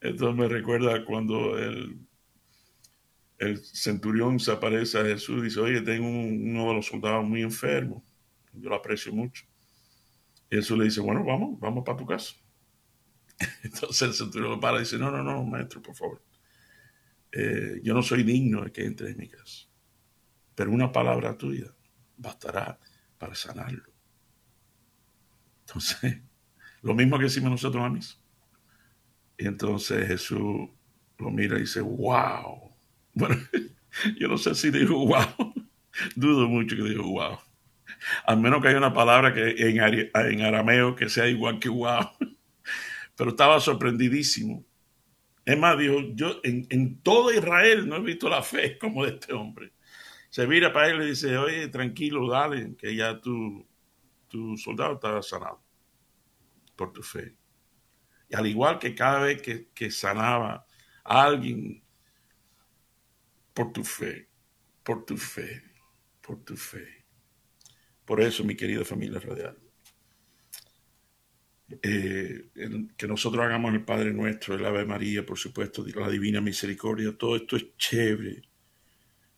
Esto 0.00 0.32
me 0.32 0.46
recuerda 0.46 1.04
cuando 1.04 1.58
el, 1.58 1.98
centurión 3.64 4.38
se 4.38 4.52
aparece 4.52 4.98
a 4.98 5.04
Jesús 5.04 5.38
y 5.40 5.44
dice, 5.44 5.60
oye, 5.60 5.80
tengo 5.80 6.06
uno 6.06 6.68
de 6.68 6.74
los 6.74 6.86
soldados 6.86 7.24
muy 7.24 7.42
enfermo. 7.42 8.04
Yo 8.52 8.70
lo 8.70 8.76
aprecio 8.76 9.12
mucho. 9.12 9.44
Y 10.50 10.56
Jesús 10.56 10.78
le 10.78 10.84
dice, 10.84 11.00
bueno, 11.00 11.24
vamos, 11.24 11.58
vamos 11.58 11.84
para 11.84 11.98
tu 11.98 12.06
casa. 12.06 12.34
Entonces 13.64 14.02
el 14.02 14.14
centurión 14.14 14.52
lo 14.52 14.60
para 14.60 14.76
y 14.76 14.80
dice, 14.80 14.98
no, 14.98 15.10
no, 15.10 15.22
no, 15.22 15.44
maestro, 15.44 15.82
por 15.82 15.94
favor. 15.94 16.22
Eh, 17.38 17.80
yo 17.82 17.92
no 17.92 18.02
soy 18.02 18.22
digno 18.22 18.64
de 18.64 18.72
que 18.72 18.86
entre 18.86 19.10
en 19.10 19.18
mi 19.18 19.28
casa, 19.28 19.68
pero 20.54 20.70
una 20.70 20.90
palabra 20.90 21.36
tuya 21.36 21.66
bastará 22.16 22.80
para 23.18 23.34
sanarlo. 23.34 23.84
Entonces, 25.60 26.18
lo 26.82 26.94
mismo 26.94 27.18
que 27.18 27.24
decimos 27.24 27.50
nosotros 27.50 27.84
a. 27.84 28.18
Y 29.36 29.46
entonces 29.46 30.08
Jesús 30.08 30.70
lo 31.18 31.30
mira 31.30 31.58
y 31.58 31.60
dice, 31.60 31.82
wow. 31.82 32.74
Bueno, 33.12 33.36
yo 34.18 34.28
no 34.28 34.38
sé 34.38 34.54
si 34.54 34.70
dijo 34.70 35.06
wow. 35.06 35.54
Dudo 36.16 36.48
mucho 36.48 36.74
que 36.74 36.84
dijo 36.84 37.02
wow. 37.02 37.38
Al 38.24 38.40
menos 38.40 38.62
que 38.62 38.68
haya 38.68 38.78
una 38.78 38.94
palabra 38.94 39.34
que 39.34 39.56
en 39.58 40.40
arameo 40.40 40.96
que 40.96 41.10
sea 41.10 41.28
igual 41.28 41.58
que 41.58 41.68
wow. 41.68 42.12
Pero 43.14 43.30
estaba 43.30 43.60
sorprendidísimo 43.60 44.64
es 45.46 45.56
más, 45.56 45.78
dijo, 45.78 46.00
yo 46.14 46.40
en, 46.42 46.66
en, 46.70 47.00
todo 47.02 47.32
Israel 47.32 47.88
no 47.88 47.96
he 47.96 48.00
visto 48.00 48.28
la 48.28 48.42
fe 48.42 48.76
como 48.80 49.04
de 49.04 49.12
este 49.12 49.32
hombre. 49.32 49.72
Se 50.28 50.46
mira 50.46 50.72
para 50.72 50.90
él 50.90 51.02
y 51.02 51.06
dice, 51.10 51.38
oye, 51.38 51.68
tranquilo, 51.68 52.28
dale, 52.28 52.74
que 52.76 52.94
ya 52.94 53.20
tu, 53.20 53.64
tu 54.26 54.56
soldado 54.56 54.94
está 54.94 55.22
sanado 55.22 55.62
por 56.74 56.92
tu 56.92 57.00
fe. 57.02 57.36
Y 58.28 58.34
al 58.34 58.46
igual 58.48 58.80
que 58.80 58.92
cada 58.92 59.20
vez 59.20 59.40
que, 59.40 59.68
que 59.72 59.88
sanaba 59.88 60.66
a 61.04 61.22
alguien 61.22 61.80
por 63.54 63.72
tu 63.72 63.84
fe, 63.84 64.28
por 64.82 65.06
tu 65.06 65.16
fe, 65.16 65.62
por 66.20 66.44
tu 66.44 66.56
fe. 66.56 67.06
Por 68.04 68.20
eso, 68.20 68.42
mi 68.42 68.56
querida 68.56 68.84
familia 68.84 69.20
radial, 69.20 69.56
eh, 71.82 72.50
que 72.96 73.08
nosotros 73.08 73.44
hagamos 73.44 73.74
el 73.74 73.84
Padre 73.84 74.12
Nuestro, 74.12 74.54
el 74.54 74.64
Ave 74.64 74.84
María, 74.84 75.26
por 75.26 75.38
supuesto, 75.38 75.84
la 75.94 76.08
Divina 76.08 76.40
Misericordia, 76.40 77.16
todo 77.16 77.36
esto 77.36 77.56
es 77.56 77.76
chévere, 77.76 78.42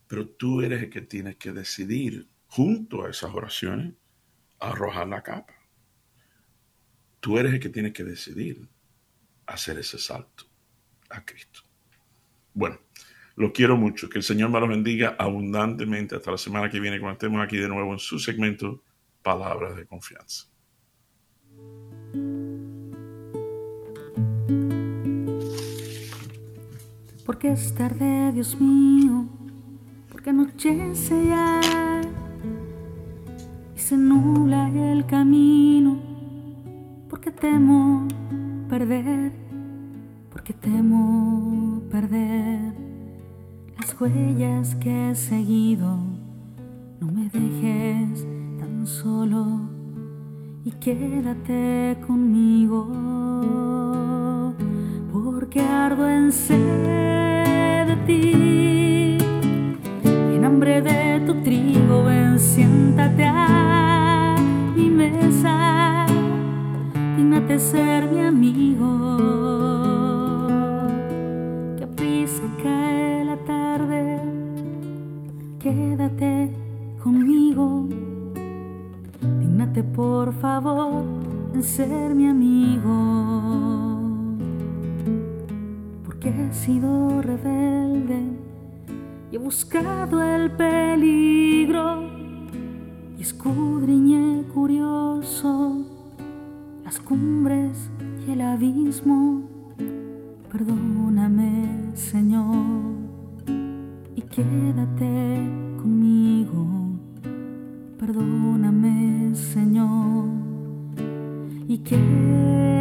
pero 0.07 0.29
tú 0.29 0.61
eres 0.61 0.83
el 0.83 0.91
que 0.91 1.03
tienes 1.03 1.37
que 1.37 1.53
decidir, 1.53 2.29
junto 2.47 3.05
a 3.05 3.11
esas 3.11 3.35
oraciones, 3.35 3.95
arrojar 4.61 5.09
la 5.09 5.23
capa. 5.23 5.55
Tú 7.21 7.39
eres 7.39 7.55
el 7.55 7.61
que 7.61 7.69
tienes 7.69 7.93
que 7.93 8.05
decidir 8.05 8.69
hacer 9.47 9.79
ese 9.79 9.99
salto 9.99 10.45
a 11.11 11.25
Cristo. 11.25 11.61
Bueno, 12.55 12.81
lo 13.37 13.53
quiero 13.53 13.77
mucho. 13.77 14.09
Que 14.09 14.19
el 14.19 14.25
Señor 14.25 14.51
me 14.51 14.61
lo 14.61 14.69
bendiga 14.69 15.17
abundantemente. 15.19 16.17
Hasta 16.17 16.33
la 16.33 16.39
semana 16.39 16.71
que 16.71 16.81
viene, 16.81 16.99
cuando 16.99 17.15
estemos 17.15 17.41
aquí 17.41 17.57
de 17.57 17.69
nuevo 17.69 17.93
en 17.93 17.99
su 17.99 18.19
segmento 18.19 18.83
Palabras 19.23 19.77
de 19.77 19.87
Confianza. 19.87 20.49
Porque 27.29 27.53
es 27.53 27.75
tarde, 27.75 28.33
Dios 28.33 28.59
mío, 28.59 29.27
porque 30.11 30.31
anochece 30.31 31.27
ya 31.27 31.61
y 33.77 33.79
se 33.79 33.99
nula 33.99 34.71
el 34.71 35.05
camino, 35.05 35.99
porque 37.11 37.31
temo 37.31 38.09
perder, 38.71 39.33
porque 40.33 40.55
temo 40.55 41.83
perder 41.91 42.73
las 43.79 44.01
huellas 44.01 44.75
que 44.77 45.11
he 45.11 45.15
seguido. 45.15 45.99
No 46.99 47.13
me 47.13 47.29
dejes 47.29 48.27
tan 48.59 48.87
solo 48.87 49.69
y 50.65 50.71
quédate 50.71 51.99
conmigo, 52.07 52.91
porque 55.49 55.61
ardo 55.63 56.07
en 56.07 56.31
sed 56.31 57.87
de 57.87 57.97
ti. 58.07 59.19
En 60.05 60.45
hambre 60.45 60.83
de 60.83 61.23
tu 61.25 61.43
trigo, 61.43 62.05
ven, 62.05 62.39
siéntate 62.39 63.25
a 63.25 64.37
mi 64.77 64.91
mesa, 64.91 66.05
dignate 67.17 67.59
ser 67.59 68.11
mi 68.11 68.21
amigo. 68.21 69.17
Que 71.79 71.87
prisa 71.97 72.43
cae 72.63 73.25
la 73.25 73.37
tarde, 73.47 74.21
quédate 75.59 76.51
conmigo 77.03 77.89
por 79.95 80.33
favor 80.33 81.05
en 81.55 81.63
ser 81.63 82.15
mi 82.15 82.29
amigo. 82.29 83.48
Sido 86.69 87.23
rebelde 87.23 88.21
y 89.33 89.37
he 89.37 89.39
buscado 89.39 90.23
el 90.23 90.51
peligro 90.51 92.03
y 93.17 93.23
escudriñé 93.23 94.45
curioso 94.53 95.87
las 96.85 97.01
cumbres 97.01 97.91
y 98.27 98.33
el 98.33 98.43
abismo. 98.43 99.49
Perdóname, 100.53 101.93
Señor, 101.95 102.55
y 104.15 104.21
quédate 104.21 105.49
conmigo. 105.79 106.67
Perdóname, 107.99 109.35
Señor, 109.35 110.27
y 111.67 111.79
quédate, 111.79 112.79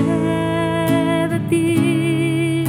de 0.00 1.40
ti, 1.50 2.64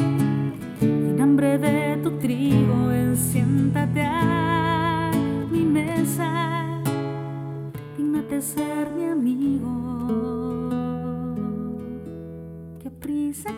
en 0.81 1.21
hambre 1.21 1.57
de 1.57 1.97
tu 2.03 2.12
trigo, 2.19 2.91
siéntate 3.15 4.01
a 4.01 5.12
mi 5.49 5.63
mesa, 5.63 6.81
dignate 7.97 8.41
ser 8.41 8.89
mi 8.95 9.05
amigo, 9.05 10.69
que 12.81 12.89
prisa 12.89 13.51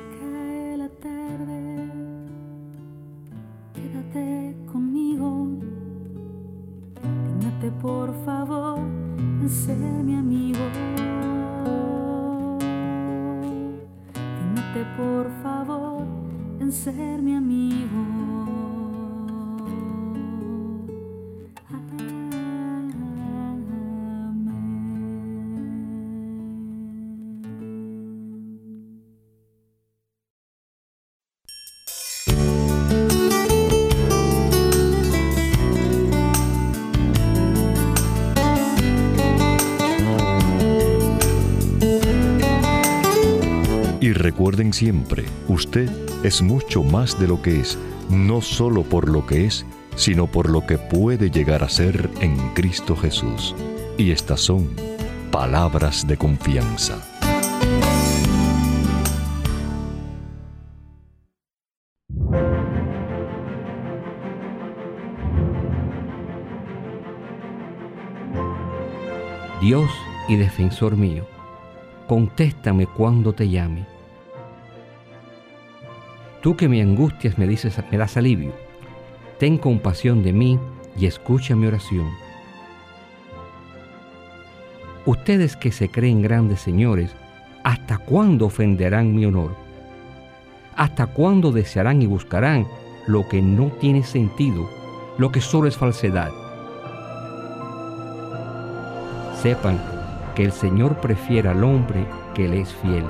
siempre, 44.74 45.26
usted 45.48 45.90
es 46.24 46.42
mucho 46.42 46.84
más 46.84 47.20
de 47.20 47.28
lo 47.28 47.42
que 47.42 47.60
es, 47.60 47.78
no 48.10 48.42
solo 48.42 48.84
por 48.84 49.10
lo 49.10 49.26
que 49.26 49.46
es, 49.46 49.66
sino 49.96 50.28
por 50.28 50.50
lo 50.50 50.66
que 50.66 50.78
puede 50.78 51.32
llegar 51.32 51.64
a 51.64 51.70
ser 51.70 52.10
en 52.20 52.38
Cristo 52.54 52.96
Jesús. 52.96 53.56
Y 53.98 54.12
estas 54.12 54.42
son 54.42 54.70
palabras 55.32 56.06
de 56.08 56.18
confianza. 56.18 57.02
Dios 69.62 69.90
y 70.28 70.36
defensor 70.36 70.96
mío, 70.96 71.26
contéstame 72.08 72.86
cuando 72.86 73.34
te 73.34 73.50
llame. 73.50 73.95
Tú 76.46 76.56
que 76.56 76.70
me 76.70 76.80
angustias 76.80 77.40
me 77.40 77.48
dices, 77.48 77.76
me 77.90 77.98
das 77.98 78.18
alivio. 78.18 78.54
Ten 79.40 79.58
compasión 79.58 80.22
de 80.22 80.32
mí 80.32 80.60
y 80.96 81.08
escucha 81.08 81.56
mi 81.56 81.66
oración. 81.66 82.08
Ustedes 85.08 85.58
que 85.58 85.72
se 85.72 85.90
creen 85.90 86.22
grandes 86.22 86.60
señores, 86.60 87.10
¿hasta 87.64 87.98
cuándo 87.98 88.46
ofenderán 88.46 89.16
mi 89.16 89.26
honor? 89.26 89.56
¿Hasta 90.76 91.08
cuándo 91.08 91.52
desearán 91.52 92.04
y 92.04 92.06
buscarán 92.06 92.68
lo 93.08 93.28
que 93.28 93.42
no 93.42 93.72
tiene 93.82 94.04
sentido, 94.04 94.70
lo 95.18 95.32
que 95.32 95.42
solo 95.42 95.68
es 95.68 95.76
falsedad? 95.76 96.30
Sepan 99.42 99.82
que 100.36 100.44
el 100.44 100.52
Señor 100.52 101.02
prefiere 101.02 101.50
al 101.50 101.64
hombre 101.64 102.06
que 102.36 102.48
le 102.48 102.62
es 102.62 102.72
fiel. 102.84 103.06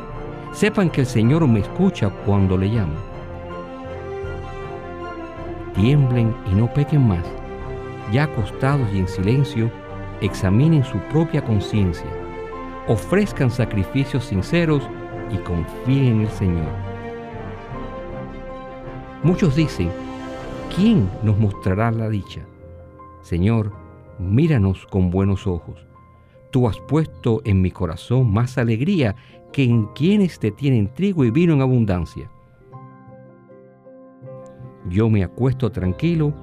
Sepan 0.53 0.89
que 0.89 1.01
el 1.01 1.07
Señor 1.07 1.45
me 1.49 1.59
escucha 1.59 2.09
cuando 2.25 2.57
le 2.57 2.67
llamo. 2.67 3.14
Tiemblen 5.75 6.35
y 6.51 6.55
no 6.55 6.73
pequen 6.73 7.07
más. 7.07 7.25
Ya 8.11 8.23
acostados 8.23 8.87
y 8.93 8.99
en 8.99 9.07
silencio, 9.07 9.71
examinen 10.21 10.83
su 10.83 10.97
propia 11.11 11.43
conciencia. 11.43 12.09
Ofrezcan 12.87 13.51
sacrificios 13.51 14.25
sinceros 14.25 14.83
y 15.31 15.37
confíen 15.37 16.05
en 16.05 16.21
el 16.21 16.29
Señor. 16.29 16.69
Muchos 19.23 19.55
dicen, 19.55 19.91
¿quién 20.75 21.09
nos 21.23 21.37
mostrará 21.37 21.91
la 21.91 22.09
dicha? 22.09 22.41
Señor, 23.21 23.71
míranos 24.19 24.85
con 24.85 25.09
buenos 25.09 25.47
ojos 25.47 25.85
Tú 26.55 26.69
has 26.69 26.79
puesto 26.79 27.41
en 27.43 27.61
mi 27.61 27.69
corazón 27.69 28.31
más 28.31 28.57
alegría 28.57 29.13
que 29.51 29.65
en 29.65 29.87
quienes 29.87 30.39
te 30.39 30.51
tienen 30.51 30.87
trigo 30.87 31.25
y 31.25 31.29
vino 31.29 31.53
en 31.53 31.59
abundancia. 31.59 32.31
Yo 34.89 35.09
me 35.09 35.23
acuesto 35.23 35.71
tranquilo 35.71 36.33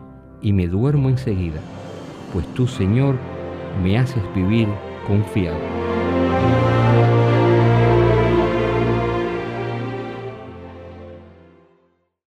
y 0.40 0.52
me 0.52 0.66
duermo 0.66 1.08
enseguida, 1.08 1.60
pues 2.32 2.46
tú, 2.54 2.66
Señor, 2.66 3.16
me 3.82 3.96
haces 3.96 4.22
vivir 4.34 4.66
confiado. 5.06 5.91